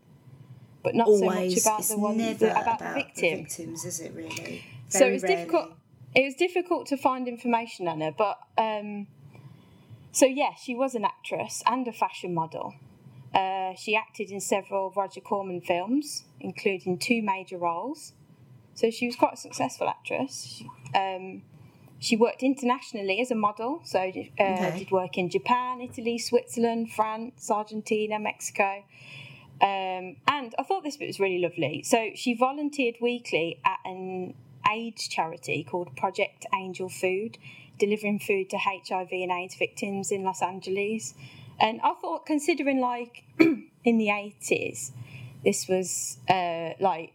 [0.82, 1.20] but not Always.
[1.22, 3.38] so much about it's the one never the, about, about the victim.
[3.44, 4.64] victims, is it really?
[4.88, 5.36] so Very it was rarely.
[5.36, 5.72] difficult.
[6.14, 9.06] It was difficult to find information on her, but um,
[10.10, 12.74] so yeah, she was an actress and a fashion model.
[13.34, 18.12] Uh, she acted in several Roger Corman films, including two major roles.
[18.74, 20.44] So she was quite a successful actress.
[20.58, 21.42] She, um,
[21.98, 24.78] she worked internationally as a model, so uh, Okay.
[24.78, 28.82] did work in Japan, Italy, Switzerland, France, Argentina, Mexico.
[29.60, 31.82] Um, and I thought this bit was really lovely.
[31.84, 34.34] So she volunteered weekly at an
[34.68, 37.38] AIDS charity called Project Angel Food,
[37.78, 41.14] delivering food to HIV and AIDS victims in Los Angeles.
[41.62, 44.90] And I thought, considering like in the 80s,
[45.44, 47.14] this was uh, like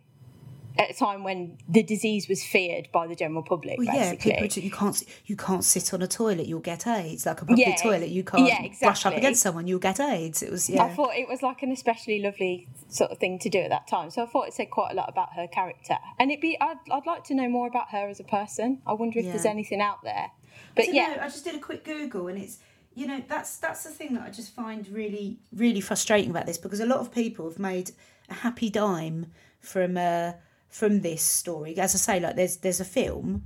[0.79, 4.47] at a time when the disease was feared by the general public, Well, yeah, people.
[4.63, 5.03] You can't.
[5.25, 6.47] You can't sit on a toilet.
[6.47, 7.25] You'll get AIDS.
[7.25, 9.67] Like a public Yeah, toilet, you can't yeah, brush up against someone.
[9.67, 10.41] You'll get AIDS.
[10.41, 10.83] It was yeah.
[10.83, 13.87] I thought it was like an especially lovely sort of thing to do at that
[13.87, 14.09] time.
[14.11, 15.97] So I thought it said quite a lot about her character.
[16.19, 18.81] And it'd be I'd, I'd like to know more about her as a person.
[18.87, 20.31] I wonder if there's anything out there.
[20.75, 22.59] But yeah, know, I just did a quick Google, and it's
[22.97, 26.57] you know that's that's the thing that I just find really really frustrating about this
[26.57, 27.91] because a lot of people have made
[28.29, 29.27] a happy dime
[29.59, 30.31] from uh
[30.69, 31.77] from this story.
[31.77, 33.43] As I say, like there's there's a film,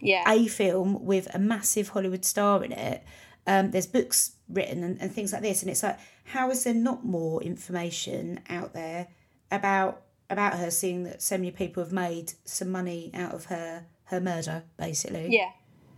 [0.00, 0.24] Yeah.
[0.30, 3.04] a film with a massive Hollywood star in it.
[3.46, 6.74] Um, there's books written and, and things like this, and it's like, how is there
[6.74, 9.08] not more information out there
[9.50, 13.86] about about her, seeing that so many people have made some money out of her
[14.04, 15.28] her murder, basically?
[15.30, 15.50] Yeah,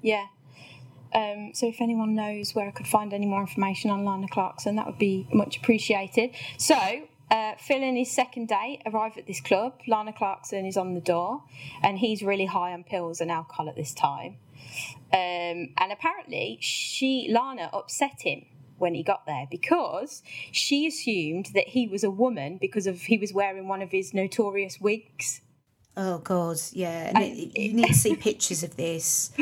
[0.02, 0.26] yeah.
[1.12, 4.76] Um, so if anyone knows where I could find any more information on Lana Clarkson,
[4.76, 6.30] that would be much appreciated.
[6.56, 6.76] So
[7.30, 9.80] uh, Phil and his second date arrive at this club.
[9.86, 11.44] Lana Clarkson is on the door,
[11.82, 14.36] and he's really high on pills and alcohol at this time.
[15.12, 18.46] Um, and apparently, she Lana upset him
[18.78, 23.18] when he got there because she assumed that he was a woman because of he
[23.18, 25.42] was wearing one of his notorious wigs.
[25.96, 27.10] Oh God, yeah.
[27.14, 29.32] And it, you need to see pictures of this.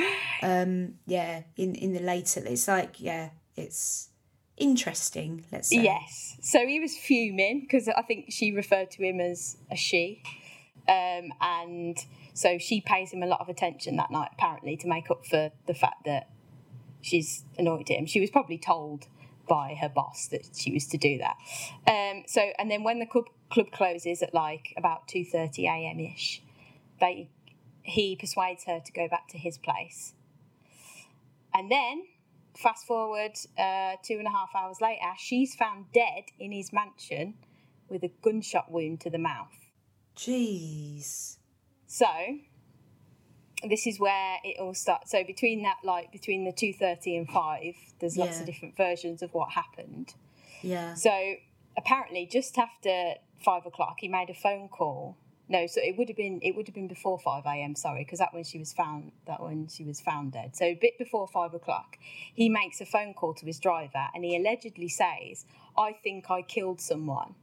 [0.42, 4.09] Um, yeah, in in the later, it's like yeah, it's
[4.57, 5.44] interesting.
[5.53, 5.82] Let's say.
[5.82, 6.36] Yes.
[6.40, 10.22] So he was fuming because I think she referred to him as a she.
[10.88, 11.99] Um, and
[12.32, 15.51] so she pays him a lot of attention that night, apparently, to make up for
[15.66, 16.30] the fact that
[17.03, 18.07] she's annoyed him.
[18.07, 19.07] She was probably told
[19.49, 21.36] by her boss that she was to do that.
[21.86, 26.01] Um, so, and then when the club, club closes at like about 2.30 a.m.
[26.01, 26.42] ish,
[27.01, 27.30] they,
[27.82, 30.14] he persuades her to go back to his place.
[31.55, 32.05] And then
[32.57, 37.34] fast forward uh, two and a half hours later, she's found dead in his mansion
[37.88, 39.55] with a gunshot wound to the mouth.
[40.16, 41.38] Jeez.
[41.86, 42.07] So
[43.69, 45.11] this is where it all starts.
[45.11, 48.41] So between that, like between the two thirty and five, there's lots Yeah.
[48.41, 50.15] of different versions of what happened.
[50.63, 50.95] Yeah.
[50.95, 51.35] So
[51.77, 55.17] apparently, just after five o'clock, he made a phone call.
[55.51, 57.75] No, so it would have been it would have been before five a.m.
[57.75, 60.55] Sorry, because that when she was found that when she was found dead.
[60.55, 61.97] So a bit before five o'clock,
[62.35, 65.47] he makes a phone call to his driver, and he allegedly says,
[65.77, 67.35] "I think I killed someone,"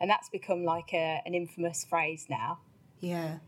[0.00, 2.58] and that's become like a, an infamous phrase now.
[2.98, 3.38] Yeah.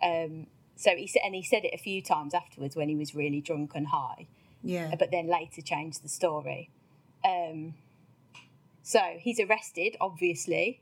[0.00, 0.46] Um,
[0.82, 3.40] so he said, and he said it a few times afterwards when he was really
[3.40, 4.26] drunk and high
[4.62, 4.94] Yeah.
[4.98, 6.70] but then later changed the story.
[7.24, 7.74] Um,
[8.82, 10.80] so he's arrested, obviously,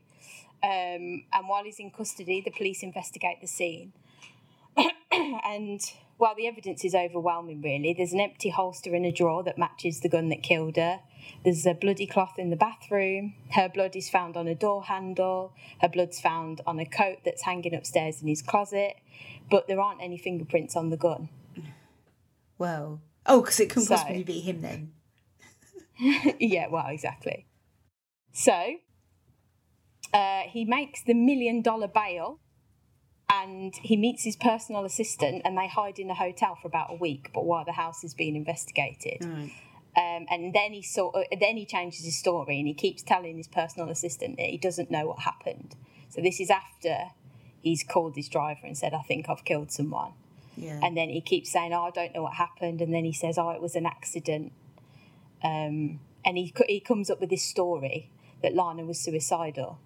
[0.63, 3.93] um, and while he's in custody, the police investigate the scene.
[5.11, 5.81] and
[6.17, 9.99] while the evidence is overwhelming, really, there's an empty holster in a drawer that matches
[9.99, 10.99] the gun that killed her.
[11.43, 13.33] There's a bloody cloth in the bathroom.
[13.51, 15.53] Her blood is found on a door handle.
[15.81, 18.95] Her blood's found on a coat that's hanging upstairs in his closet.
[19.49, 21.29] But there aren't any fingerprints on the gun.
[22.57, 23.01] Well.
[23.25, 24.93] Oh, because it couldn't So- possibly be him then.
[26.39, 27.45] yeah, well, exactly.
[28.33, 28.75] So
[30.13, 32.39] uh, he makes the million dollar bail
[33.29, 36.95] and he meets his personal assistant and they hide in a hotel for about a
[36.95, 39.21] week but while the house is being investigated
[39.97, 43.37] um, and then he sort of, then he changes his story and he keeps telling
[43.37, 45.75] his personal assistant that he doesn't know what happened
[46.09, 46.97] so this is after
[47.61, 50.13] he's called his driver and said i think i've killed someone
[50.57, 50.79] Yeah.
[50.83, 53.37] and then he keeps saying, "Oh, I don't know what happened," and then he says,
[53.37, 54.51] "Oh, it was an accident."
[55.43, 58.09] Um, and he he comes up with this story
[58.43, 59.79] that Lana was suicidal,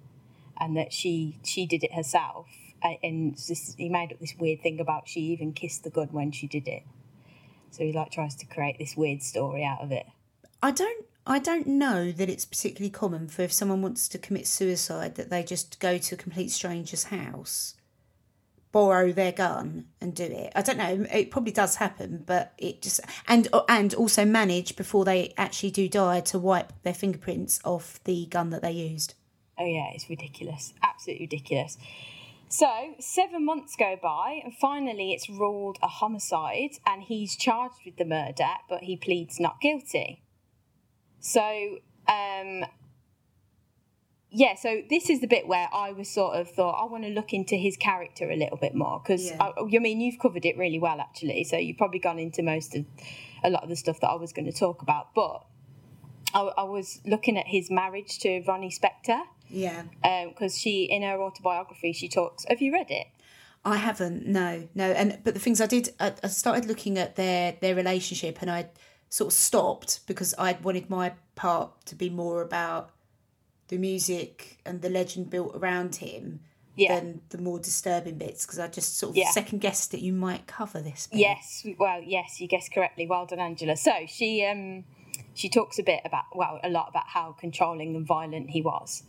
[0.59, 2.47] and that she she did it herself.
[3.03, 6.31] And this, he made up this weird thing about she even kissed the gun when
[6.31, 6.83] she did it.
[7.75, 10.05] So he like tries to create this weird story out of it.
[10.63, 14.47] I don't I don't know that it's particularly common for if someone wants to commit
[14.47, 17.75] suicide that they just go to a complete stranger's house,
[18.71, 20.53] borrow their gun and do it.
[20.55, 21.05] I don't know.
[21.11, 25.89] It probably does happen, but it just and and also manage before they actually do
[25.89, 29.15] die to wipe their fingerprints off the gun that they used.
[29.57, 30.73] Oh yeah, it's ridiculous.
[30.83, 31.77] Absolutely ridiculous.
[32.47, 37.97] So, seven months go by, and finally it's ruled a homicide, and he's charged with
[37.97, 40.21] the murder, but he pleads not guilty.
[41.19, 42.65] So, um,
[44.29, 47.09] yeah, so this is the bit where I was sort of thought, I want to
[47.09, 49.37] look into his character a little bit more, because Yeah.
[49.41, 52.75] I, I mean, you've covered it really well, actually, so you've probably gone into most
[52.75, 52.85] of
[53.43, 55.45] a lot of the stuff that I was going to talk about, but
[56.33, 59.83] I, I was looking at his marriage to Ronnie Spector Yeah.
[60.27, 63.07] because she in her autobiography she talks have you read it
[63.67, 64.27] I haven't.
[64.27, 64.91] No, no.
[64.91, 68.51] And but the things I did, I, I started looking at their their relationship, and
[68.51, 68.67] I
[69.09, 72.91] sort of stopped because I wanted my part to be more about
[73.69, 76.41] the music and the legend built around him
[76.75, 76.93] Yeah.
[76.99, 78.45] than the more disturbing bits.
[78.45, 79.31] Because I just sort of Yeah.
[79.31, 81.07] second guessed that you might cover this.
[81.07, 81.21] Bit.
[81.21, 84.83] yes well yes you guessed correctly well done angela so she um
[85.33, 89.01] she talks a bit about well a lot about how controlling and violent he was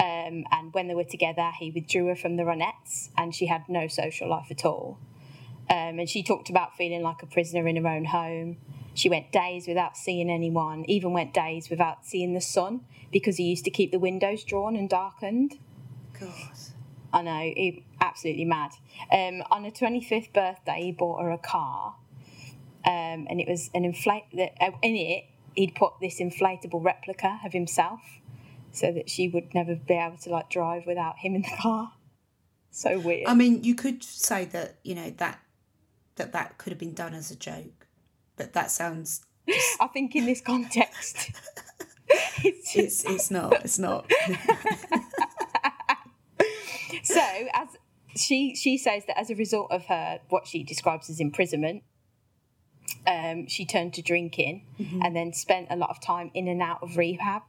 [0.00, 3.62] um, and when they were together he withdrew her from the ronettes and she had
[3.68, 4.98] no social life at all
[5.70, 8.56] um, and she talked about feeling like a prisoner in her own home
[8.94, 12.80] she went days without seeing anyone even went days without seeing the sun
[13.12, 15.58] because he used to keep the windows drawn and darkened
[16.18, 16.30] God.
[17.12, 18.72] I know, he, absolutely mad.
[19.12, 21.94] Um, on her 25th birthday, he bought her a car,
[22.84, 24.24] um, and it was an inflate.
[24.32, 25.24] uh, In it,
[25.54, 28.00] he'd put this inflatable replica of himself,
[28.74, 31.92] so that she would never be able to like drive without him in the car.
[32.76, 33.28] So weird.
[33.28, 35.38] I mean, you could say that you know that
[36.16, 37.86] that that could have been done as a joke,
[38.36, 39.24] but that sounds
[39.80, 41.30] I think in this context,
[42.08, 44.10] it's just it's it's not it's not.
[47.04, 47.20] so
[47.54, 47.68] as
[48.16, 51.84] she she says that as a result of her what she describes as imprisonment
[53.06, 54.64] um, she turned to drinking
[55.02, 57.42] and then spent a lot of time in and out of rehab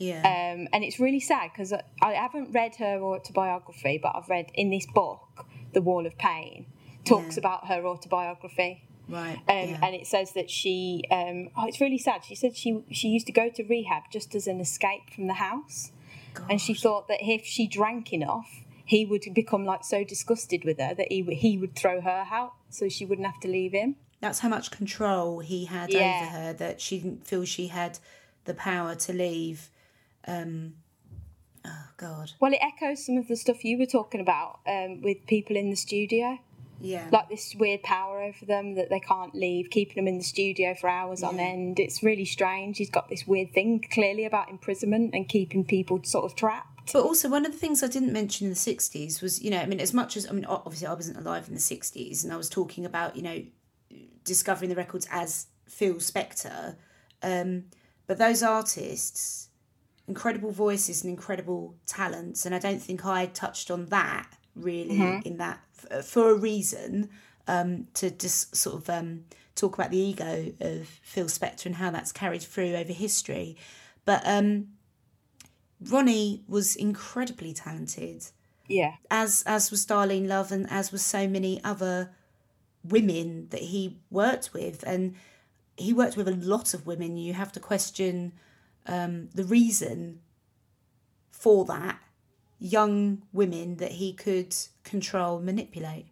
[0.00, 0.20] Yeah.
[0.54, 4.50] um, and it's really sad because I, I haven't read her autobiography but i've read
[4.54, 6.66] in this book the wall of pain
[7.04, 7.40] talks Yeah.
[7.42, 9.36] about her autobiography right.
[9.36, 9.78] um, yeah.
[9.82, 13.26] and it says that she um, oh it's really sad she said she she used
[13.26, 15.92] to go to rehab just as an escape from the house
[16.48, 18.48] and she thought that if she drank enough
[18.84, 22.24] he would become like so disgusted with her that he would- he would throw her
[22.30, 26.20] out so she wouldn't have to leave him That's how much control he had Yeah.
[26.22, 27.98] over her that she didn't feel she had
[28.46, 29.68] the power to leave.
[30.26, 30.74] Um,
[31.64, 32.32] oh God.
[32.40, 35.70] well it echoes some of the stuff you were talking about um, with people in
[35.70, 36.38] the studio
[36.80, 37.08] Yeah.
[37.12, 40.74] like this weird power over them that they can't leave keeping them in the studio
[40.74, 45.14] for hours on end it's really strange he's got this weird thing clearly about imprisonment
[45.14, 48.46] and keeping people sort of trapped But also, one of the things I didn't mention
[48.46, 50.94] in the 60s was, you know, I mean, as much as, I mean, obviously I
[50.94, 53.42] wasn't alive in the 60s and I was talking about, you know,
[54.24, 56.76] discovering the records as Phil Spector.
[57.22, 57.66] Um,
[58.08, 59.49] but those artists,
[60.10, 62.44] incredible voices and incredible talents.
[62.44, 65.60] And I don't think I touched on that really in that
[66.04, 67.08] for a reason
[67.46, 71.90] um, to just sort of um, talk about the ego of Phil Spector and how
[71.90, 73.56] that's carried through over history.
[74.04, 74.68] But um,
[75.80, 78.26] Ronnie was incredibly talented,
[78.66, 82.10] yeah as as was Darlene Love, and as was so many other
[82.82, 85.14] women that he worked with, and
[85.76, 87.16] he worked with a lot of women.
[87.16, 88.32] You have to question
[88.86, 90.20] um, the reason
[91.30, 91.98] for that.
[92.58, 94.54] Young women that he could
[94.84, 96.06] control, manipulate.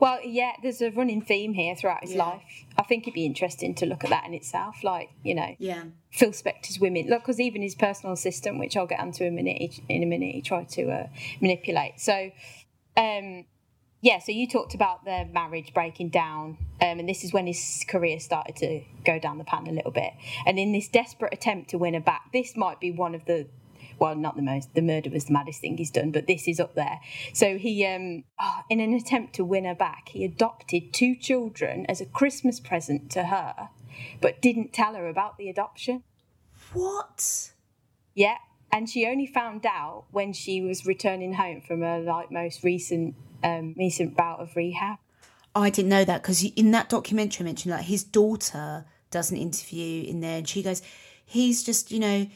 [0.00, 2.24] Well, yeah, there's a running theme here throughout his Yeah.
[2.24, 2.66] life.
[2.76, 4.84] I think it'd be interesting to look at that in itself.
[4.84, 7.06] Like, you know, Yeah, Phil Spector's women.
[7.08, 10.06] Look, because even his personal assistant, which I'll get onto in a minute, in a
[10.06, 11.06] minute, he tried to uh,
[11.40, 11.98] manipulate.
[11.98, 12.30] So,
[12.96, 13.44] um,
[14.00, 14.18] yeah.
[14.18, 18.20] So you talked about the marriage breaking down, um, and this is when his career
[18.20, 20.12] started to go down the pan a little bit.
[20.46, 23.46] And in this desperate attempt to win her back, this might be one of the
[23.98, 24.74] well, not the most.
[24.74, 27.00] The murder was the maddest thing he's done, but this is up there.
[27.32, 31.84] So he, um, oh, in an attempt to win her back, he adopted two children
[31.86, 33.70] as a Christmas present to her,
[34.20, 36.04] but didn't tell her about the adoption.
[36.72, 37.52] what?
[38.14, 38.38] Yeah,
[38.72, 43.14] and she only found out when she was returning home from her like most recent,
[43.42, 44.98] um, recent bout of rehab.
[45.54, 49.36] I didn't know that because in that documentary I mentioned like his daughter does an
[49.38, 50.82] interview in there and she goes,
[51.24, 52.26] he's just you know,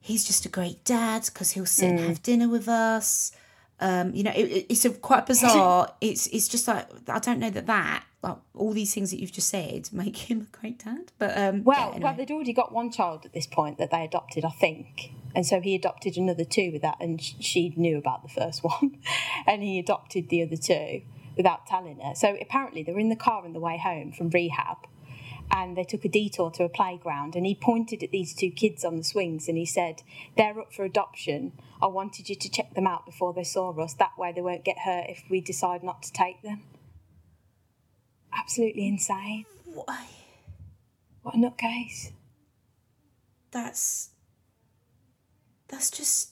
[0.00, 3.32] he's just a great dad because he'll sit and have dinner with us.
[3.80, 5.92] Um, you know, it, it- it's a quite bizarre.
[6.00, 9.30] it's it's just like I don't know that that like all these things that you've
[9.32, 11.12] just said make him a great dad.
[11.18, 14.02] But um, Well, yeah, well, they'd already got one child at this point that they
[14.04, 18.22] adopted, I think, and so he adopted another two with that, and she knew about
[18.22, 18.98] the first one,
[19.46, 21.02] and he adopted the other two
[21.36, 22.14] without telling her.
[22.14, 24.78] So apparently, they were in the car on the way home from rehab,
[25.50, 28.84] and they took a detour to a playground, and he pointed at these two kids
[28.84, 30.02] on the swings, and he said,
[30.36, 31.52] "They're up for adoption.
[31.80, 33.94] I wanted you to check them out before they saw us.
[33.94, 36.62] That way, they won't get hurt if we decide not to take them."
[38.32, 39.46] Absolutely insane.
[39.64, 40.06] Why?
[41.22, 42.12] What a nutcase.
[43.50, 44.10] that's
[45.68, 46.30] that's just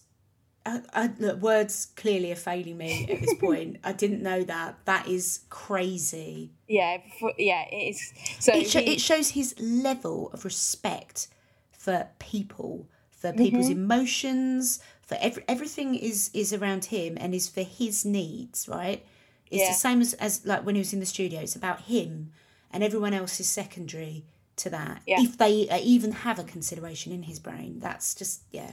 [0.67, 3.79] I, I, look, words clearly are failing me at this point.
[3.85, 4.85] I didn't know that.
[4.85, 6.51] That is crazy.
[6.67, 8.13] Yeah, for, yeah, it is.
[8.41, 11.29] So It, sho- he- it shows his level of respect
[11.71, 13.39] for people, for mm-hmm.
[13.39, 18.69] people's emotions, for every, everything is is around him and is for his needs.
[18.69, 19.07] Right?
[19.49, 19.69] It's Yeah.
[19.69, 21.41] the same as as like when he was in the studio.
[21.43, 22.33] It's about him,
[22.73, 24.25] and everyone else is secondary
[24.57, 25.03] to that.
[25.07, 25.21] Yeah.
[25.21, 28.73] If they uh, even have a consideration in his brain, that's just yeah.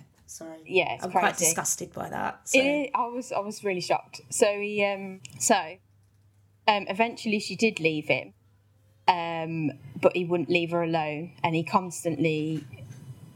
[0.66, 2.48] Yeah, I'm quite disgusted by that.
[2.48, 2.60] So.
[2.60, 4.22] It- I was I was really shocked.
[4.30, 5.56] So he um so
[6.68, 8.34] um eventually she did leave him,
[9.08, 9.72] um
[10.02, 12.66] but he wouldn't leave her alone, and he constantly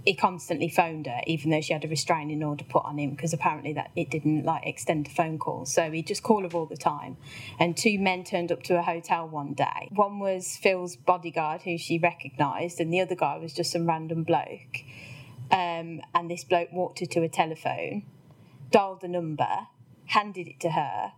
[0.05, 3.33] he constantly phoned her, even though she had a restraining order put on him, because
[3.33, 5.73] apparently that it didn't like extend the phone calls.
[5.73, 7.17] So he'd just call her all the time.
[7.59, 9.89] And two men turned up to a hotel one day.
[9.93, 14.23] One was Phil's bodyguard, who she recognised, and the other guy was just some random
[14.23, 14.77] bloke.
[15.51, 18.03] Um, and this bloke walked her to a telephone,
[18.71, 19.67] dialed the number,
[20.07, 21.13] handed it to her,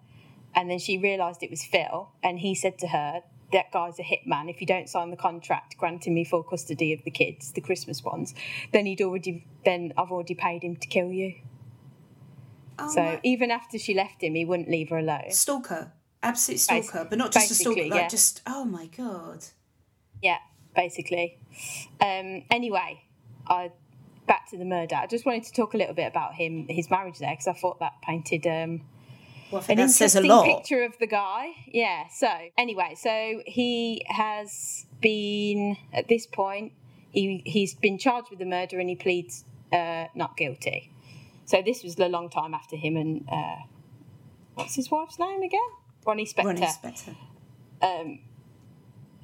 [0.55, 4.03] and then she realised it was Phil, and he said to her, "That guy's a
[4.03, 4.49] hitman.
[4.49, 8.03] If you don't sign the contract granting me full custody of the kids, the Christmas
[8.03, 8.35] ones,
[8.71, 11.35] then he'd already then I've already paid him to kill you."
[12.77, 15.31] Oh, so my- even after she left him, he wouldn't leave her alone.
[15.31, 17.81] stalker, absolute stalker, but not just a stalker.
[17.81, 18.07] Like yeah.
[18.07, 19.45] just oh my god.
[20.21, 20.37] Yeah,
[20.75, 21.39] basically.
[22.01, 23.03] Um, anyway,
[23.47, 23.71] I
[24.29, 24.95] back to the murder.
[24.95, 27.53] I just wanted to talk a little bit about him, his marriage there, because I
[27.53, 28.81] thought that painted um,
[29.51, 31.47] Well, an that says a interesting picture of the guy.
[31.67, 32.07] Yeah.
[32.09, 36.73] So anyway, so he has been at this point.
[37.11, 40.91] He he's been charged with the murder and he pleads uh, not guilty.
[41.45, 43.55] So this was a long time after him and uh,
[44.53, 45.59] what's his wife's name again?
[46.05, 47.15] Ronnie Spector Ronnie Spector.
[47.81, 48.19] um,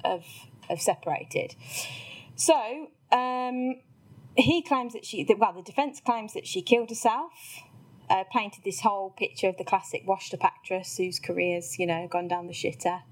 [0.04, 0.24] have
[0.68, 1.54] have separated.
[2.34, 3.76] So um,
[4.36, 7.32] he claims that she, well, the defence claims that she killed herself.
[8.08, 12.28] Uh, painted this whole picture of the classic washed-up actress whose career's, you know, gone
[12.28, 13.02] down the shitter.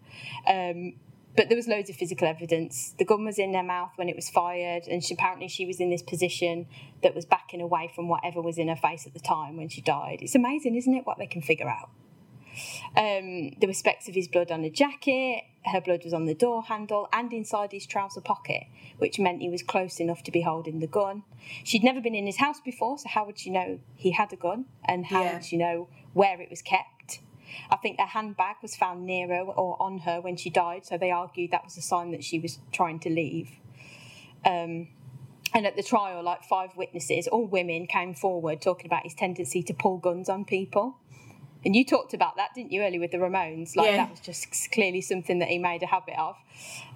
[0.46, 0.94] Um,
[1.36, 2.94] but there was loads of physical evidence.
[2.96, 5.80] The gun was in her mouth when it was fired, and she, apparently she was
[5.80, 6.66] in this position
[7.02, 9.80] that was backing away from whatever was in her face at the time when she
[9.80, 10.18] died.
[10.20, 11.90] It's amazing, isn't it, what they can figure out?
[12.96, 15.42] Um, there were specks of his blood on the jacket.
[15.66, 18.64] Her blood was on the door handle and inside his trouser pocket,
[18.98, 21.22] which meant he was close enough to be holding the gun.
[21.62, 24.36] She'd never been in his house before, so how would she know he had a
[24.36, 24.66] gun?
[24.84, 25.32] And how Yeah.
[25.34, 27.20] would she know where it was kept?
[27.70, 30.98] I think her handbag was found near her or on her when she died, so
[30.98, 33.52] they argued that was a sign that she was trying to leave.
[34.44, 34.88] Um,
[35.54, 39.62] and at the trial, like five witnesses, all women, came forward talking about his tendency
[39.62, 40.98] to pull guns on people.
[41.64, 43.74] And you talked about that, didn't you, earlier with the Ramones?
[43.76, 43.96] Like Yeah.
[43.96, 46.36] that was just clearly something that he made a habit of.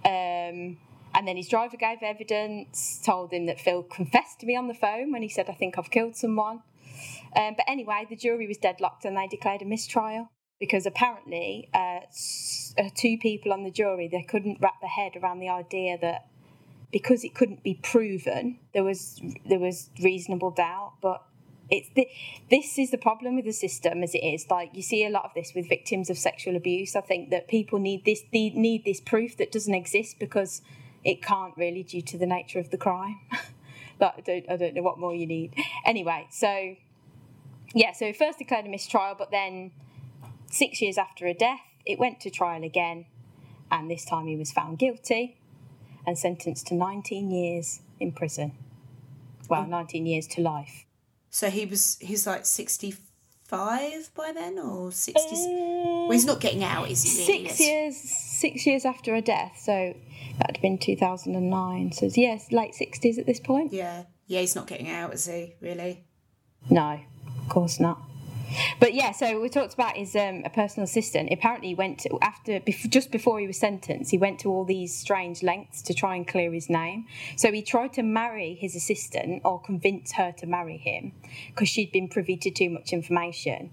[0.04, 0.78] Um,
[1.14, 4.74] and then his driver gave evidence, told him that Phil confessed to me on the
[4.74, 6.62] phone when he said, "I think I've killed someone."
[7.34, 12.00] Um, but anyway, the jury was deadlocked and they declared a mistrial because apparently uh,
[12.08, 15.96] s- uh, two people on the jury they couldn't wrap their head around the idea
[15.98, 16.26] that
[16.90, 20.94] because it couldn't be proven, there was there was reasonable doubt.
[21.02, 21.22] But
[21.70, 22.08] it's the,
[22.50, 24.46] this is the problem with the system as it is.
[24.50, 26.96] Like you see a lot of this with victims of sexual abuse.
[26.96, 30.62] I think that people need this need this proof that doesn't exist because
[31.04, 33.20] it can't really due to the nature of the crime.
[33.98, 35.54] but I don't I don't know what more you need.
[35.84, 36.76] Anyway, so
[37.74, 39.72] yeah, so first declared a mistrial, but then
[40.50, 43.06] six years after her death, it went to trial again,
[43.70, 45.38] and this time he was found guilty
[46.06, 48.52] and sentenced to 19 years in prison.
[49.50, 49.68] Well, mm.
[49.68, 50.86] 19 years to life.
[51.30, 52.94] So he was he's like sixty
[53.44, 55.36] five by then or sixty.
[55.36, 57.26] Um, well, he's not getting out, is he?
[57.26, 57.48] Really?
[57.48, 59.94] Six years, six years after her death, so
[60.38, 61.92] that'd have been 2009.
[61.92, 63.72] So yes, late 60s at this point.
[63.72, 65.54] Yeah, yeah, he's not getting out, is he?
[65.60, 66.04] Really?
[66.70, 67.00] No,
[67.42, 68.00] of course not.
[68.80, 71.30] But yeah, so we talked about his um, a personal assistant.
[71.32, 74.10] Apparently, went to, after bef- just before he was sentenced.
[74.10, 77.06] He went to all these strange lengths to try and clear his name.
[77.36, 81.12] So he tried to marry his assistant or convince her to marry him
[81.48, 83.70] because she'd been privy to too much information,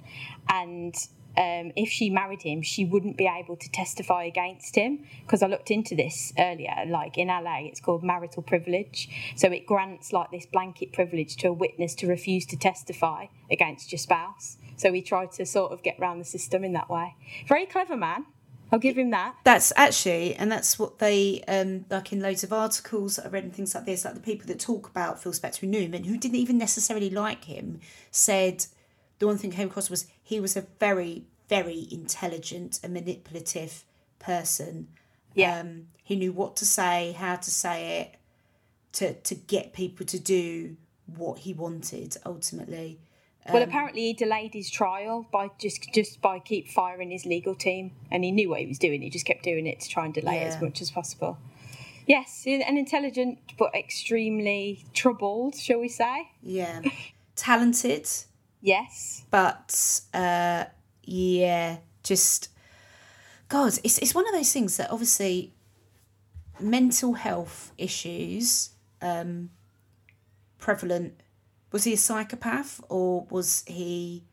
[0.50, 0.96] and
[1.38, 5.06] um, if she married him, she wouldn't be able to testify against him.
[5.22, 9.10] Because I looked into this earlier, like in LA, it's called marital privilege.
[9.36, 13.92] So it grants like this blanket privilege to a witness to refuse to testify against
[13.92, 14.58] your spouse.
[14.78, 17.16] So he tried to sort of get around the system in that way.
[17.48, 18.26] Very clever man.
[18.72, 19.36] I'll give him that.
[19.44, 23.44] That's actually, and that's what they um like in loads of articles that I read
[23.44, 24.06] and things like this.
[24.06, 26.58] Like the people that talk about Phil Spector who knew him and who didn't even
[26.58, 27.80] necessarily like him
[28.12, 28.66] said
[29.20, 33.86] the one thing came across was he was a very, very intelligent and manipulative
[34.20, 34.88] person.
[35.34, 35.60] Yeah.
[35.60, 38.16] Um, he knew what to say, how to say it,
[38.94, 43.00] to to get people to do what he wanted ultimately.
[43.54, 47.92] Well, apparently he delayed his trial by just just by keep firing his legal team,
[48.10, 49.02] and he knew what he was doing.
[49.02, 51.38] He just kept doing it to try and delay it as much as possible.
[52.08, 56.30] Yes, an intelligent but extremely troubled, shall we say?
[56.42, 56.82] Yeah.
[57.36, 58.08] Talented,
[58.62, 59.26] Yes.
[59.30, 60.66] but uh
[61.04, 62.50] yeah just
[63.50, 65.54] god it's, it's one of those things that obviously
[66.60, 68.72] mental health issues
[69.02, 69.50] um
[70.58, 71.14] prevalent
[71.76, 74.24] was he a psychopath or was he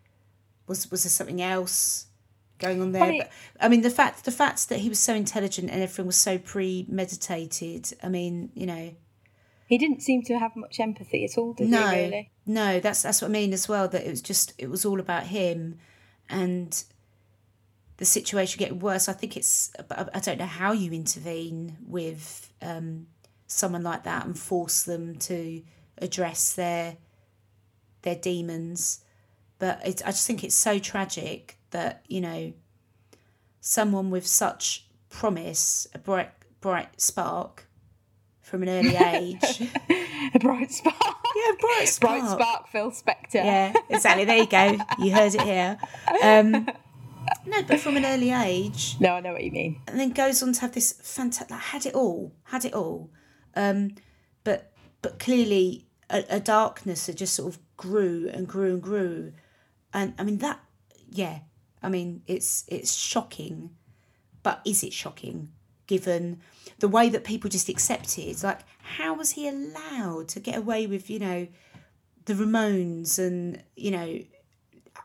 [0.68, 2.07] was was there something else
[2.61, 3.30] going on there Well, he- but,
[3.61, 6.38] i mean the fact the fact that he was so intelligent and everything was so
[6.38, 8.95] premeditated i mean you know
[9.66, 11.97] He didn't seem to have much empathy at all, did no, he?
[12.05, 12.30] Really?
[12.47, 13.88] no, that's that's what I mean as well.
[13.88, 15.78] That it was just it was all about him,
[16.28, 16.70] and
[17.97, 19.09] the situation getting worse.
[19.09, 23.07] I think it's I- I don't know how you intervene with um,
[23.47, 25.62] someone like that and force them to
[26.07, 26.97] address their
[28.03, 29.00] their demons.
[29.59, 32.53] but it, I just think it's so tragic that you know
[33.61, 36.30] someone with such promise, a bright
[36.61, 37.66] bright spark
[38.41, 39.62] from an early age.
[40.34, 40.95] A bright spark.
[41.37, 42.20] yeah, bright spark.
[42.20, 43.34] Bright spark, Phil Spector.
[43.34, 44.24] Yeah, exactly.
[44.24, 44.79] There you go.
[44.99, 45.79] You heard it here.
[46.22, 46.68] Um,
[47.46, 49.80] no, but from an early age, No, I know what you mean.
[49.87, 51.50] and then goes on to have this fantastic.
[51.50, 53.11] Like, had it all, had it all,
[53.54, 53.95] um,
[54.45, 54.72] but
[55.03, 59.33] but clearly a, a darkness that just sort of grew and grew and grew,
[59.92, 60.61] and I mean that.
[61.11, 61.41] Yeah,
[61.83, 63.71] I mean it's it's shocking,
[64.42, 65.50] but is it shocking
[65.87, 66.41] given
[66.79, 68.42] the way that people just accepted?
[68.42, 68.61] Like,
[68.96, 71.49] how was he allowed to get away with you know
[72.25, 74.21] the Ramones and you know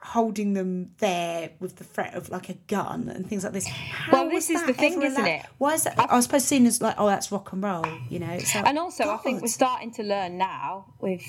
[0.01, 3.67] holding them there with the threat of like a gun and things like this.
[3.67, 5.27] How Well, this is the thing, isn't allowed?
[5.27, 5.45] it?
[5.57, 5.99] Why is that?
[5.99, 8.27] I was supposed to seen as like, oh, that's rock and roll, you know.
[8.27, 11.23] Like, And also, I think we're starting to learn now with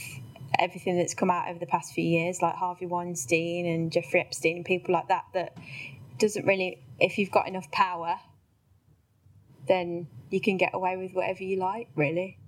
[0.59, 4.57] everything that's come out over the past few years, like Harvey Weinstein and Jeffrey Epstein
[4.57, 5.57] and people like that, that
[6.19, 8.17] doesn't really, if you've got enough power,
[9.67, 12.39] then you can get away with whatever you like, really.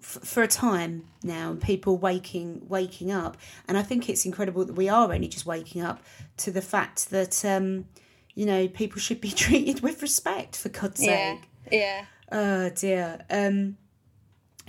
[0.00, 3.36] for a time now, people waking waking up,
[3.66, 6.02] and I think it's incredible that we are only just waking up
[6.38, 7.86] to the fact that um,
[8.34, 11.40] you know people should be treated with respect for God's sake.
[11.70, 12.06] Yeah.
[12.32, 13.20] Oh dear.
[13.30, 13.76] Um,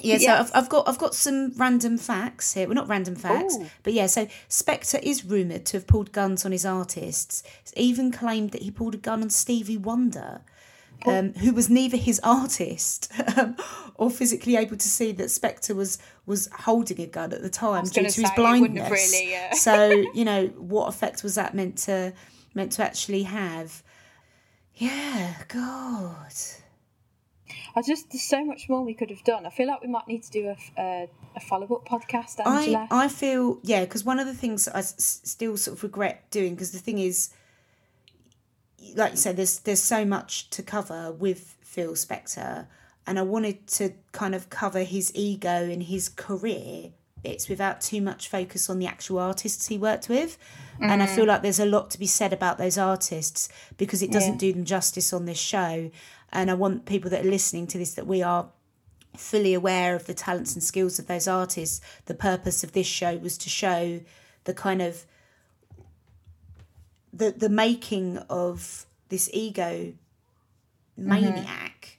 [0.03, 0.51] yeah, so Yes.
[0.51, 2.67] I've, I've got I've got some random facts here.
[2.67, 3.67] Well, not random facts, Ooh.
[3.84, 4.07] but yeah.
[4.07, 7.43] So Spector is rumored to have pulled guns on his artists.
[7.61, 10.41] It's even claimed that he pulled a gun on Stevie Wonder,
[11.05, 13.55] um, who was neither his artist um,
[13.95, 17.84] or physically able to see that Spector was was holding a gun at the time
[17.85, 18.89] due to his say, wouldn't blindness.
[19.13, 22.13] really, uh, so you know what effect was that meant to
[22.53, 23.84] meant to actually have?
[24.76, 26.31] Yeah, God.
[27.76, 29.45] I just, there's so much more we could have done.
[29.45, 32.88] I feel like we might need to do a a follow up podcast, Angela.
[32.91, 36.30] I, I feel yeah because one of the things I s- still sort of regret
[36.31, 37.30] doing because the thing is
[38.95, 42.67] like you said there's there's so much to cover with Phil Spector
[43.05, 46.91] and I wanted to kind of cover his ego and his career
[47.23, 50.37] bits without too much focus on the actual artists he worked with
[50.81, 54.11] and I feel like there's a lot to be said about those artists because it
[54.11, 54.37] doesn't Yeah.
[54.39, 55.91] do them justice on this show
[56.31, 58.49] and I want people that are listening to this that we are
[59.17, 61.81] fully aware of the talents and skills of those artists.
[62.05, 63.99] The purpose of this show was to show
[64.45, 65.05] the kind of
[67.11, 69.93] the the making of this ego
[70.95, 71.97] maniac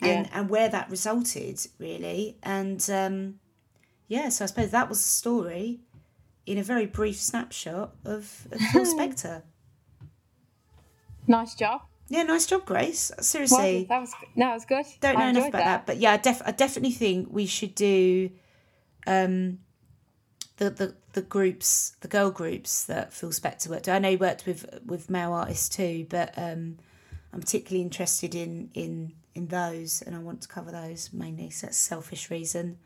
[0.00, 0.30] and Yeah.
[0.38, 3.40] and where that resulted really and um
[4.08, 5.80] yeah so i suppose that was the story
[6.46, 9.42] in a very brief snapshot of, of phil spector
[11.26, 11.80] nice job.
[12.08, 14.84] yeah nice job grace Well, seriously that was no, it was good.
[15.00, 15.86] don't know enough about that.
[15.86, 18.30] but yeah, I, def- I definitely think we should do
[19.06, 19.58] um,
[20.56, 23.86] the, the the groups, the girl groups that Phil Spector worked.
[23.86, 23.88] with.
[23.90, 26.78] I know he worked with with male artists too, but um,
[27.32, 31.50] I'm particularly interested in in in those, and I want to cover those mainly.
[31.50, 32.78] So that's selfish reason.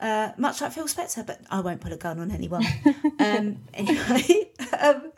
[0.00, 2.64] Uh, much like Phil Spector, but I won't put a gun on anyone.
[3.18, 4.50] um, anyway,
[4.80, 5.12] um,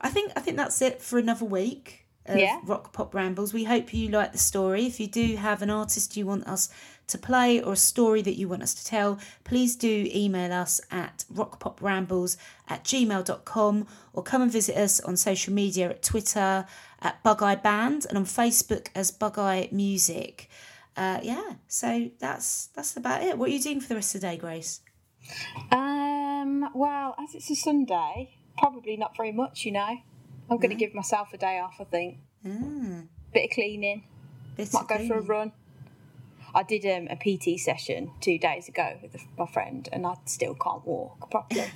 [0.00, 2.58] I think I think that's it for another week of Yeah.
[2.64, 3.52] Rock Pop Rambles.
[3.52, 4.86] We hope you like the story.
[4.86, 6.68] If you do have an artist you want us
[7.06, 10.80] to play or a story that you want us to tell, please do email us
[10.90, 12.36] at rockpoprambles
[12.66, 16.66] at gmail.com or come and visit us on social media at Twitter
[17.02, 20.48] at Bug-Eye Band and on Facebook as Bug-Eye Music.
[20.96, 23.36] Uh, yeah, so that's that's about it.
[23.36, 24.80] What are you doing for the rest of the day, Grace?
[25.72, 29.96] Um, well, as it's a Sunday, probably not very much, you know.
[30.50, 32.18] I'm going to give myself a day off, I think.
[32.46, 34.04] Mm, Bit of cleaning,
[34.56, 35.52] bit might of go for a run.
[36.54, 40.54] I did um, a PT session two days ago with my friend, and I still
[40.54, 41.64] can't walk properly.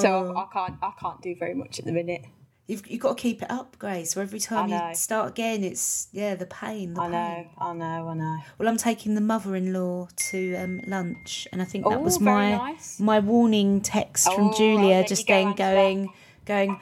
[0.00, 2.24] So I, I can't, I can't do very much at the minute.
[2.68, 4.14] You've, you've got to keep it up, Grace.
[4.16, 6.92] Or every time you start again, it's yeah the pain.
[6.94, 7.12] The I pain.
[7.12, 8.38] know, I know, I know.
[8.58, 12.50] Well, I'm taking the mother-in-law to um, lunch, and I think that Oh, was my
[12.56, 13.00] nice.
[13.00, 16.08] my warning text from Julia, just you go, then going
[16.44, 16.80] going.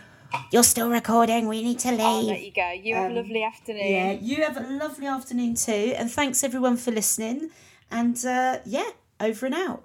[0.53, 1.47] You're still recording.
[1.47, 2.01] We need to leave.
[2.01, 2.71] I'll let you go.
[2.73, 3.81] You have a lovely afternoon.
[3.87, 7.51] Um, Yeah, you have a lovely afternoon too, and thanks everyone for listening.
[7.93, 8.91] And uh, yeah,
[9.21, 9.85] over and out.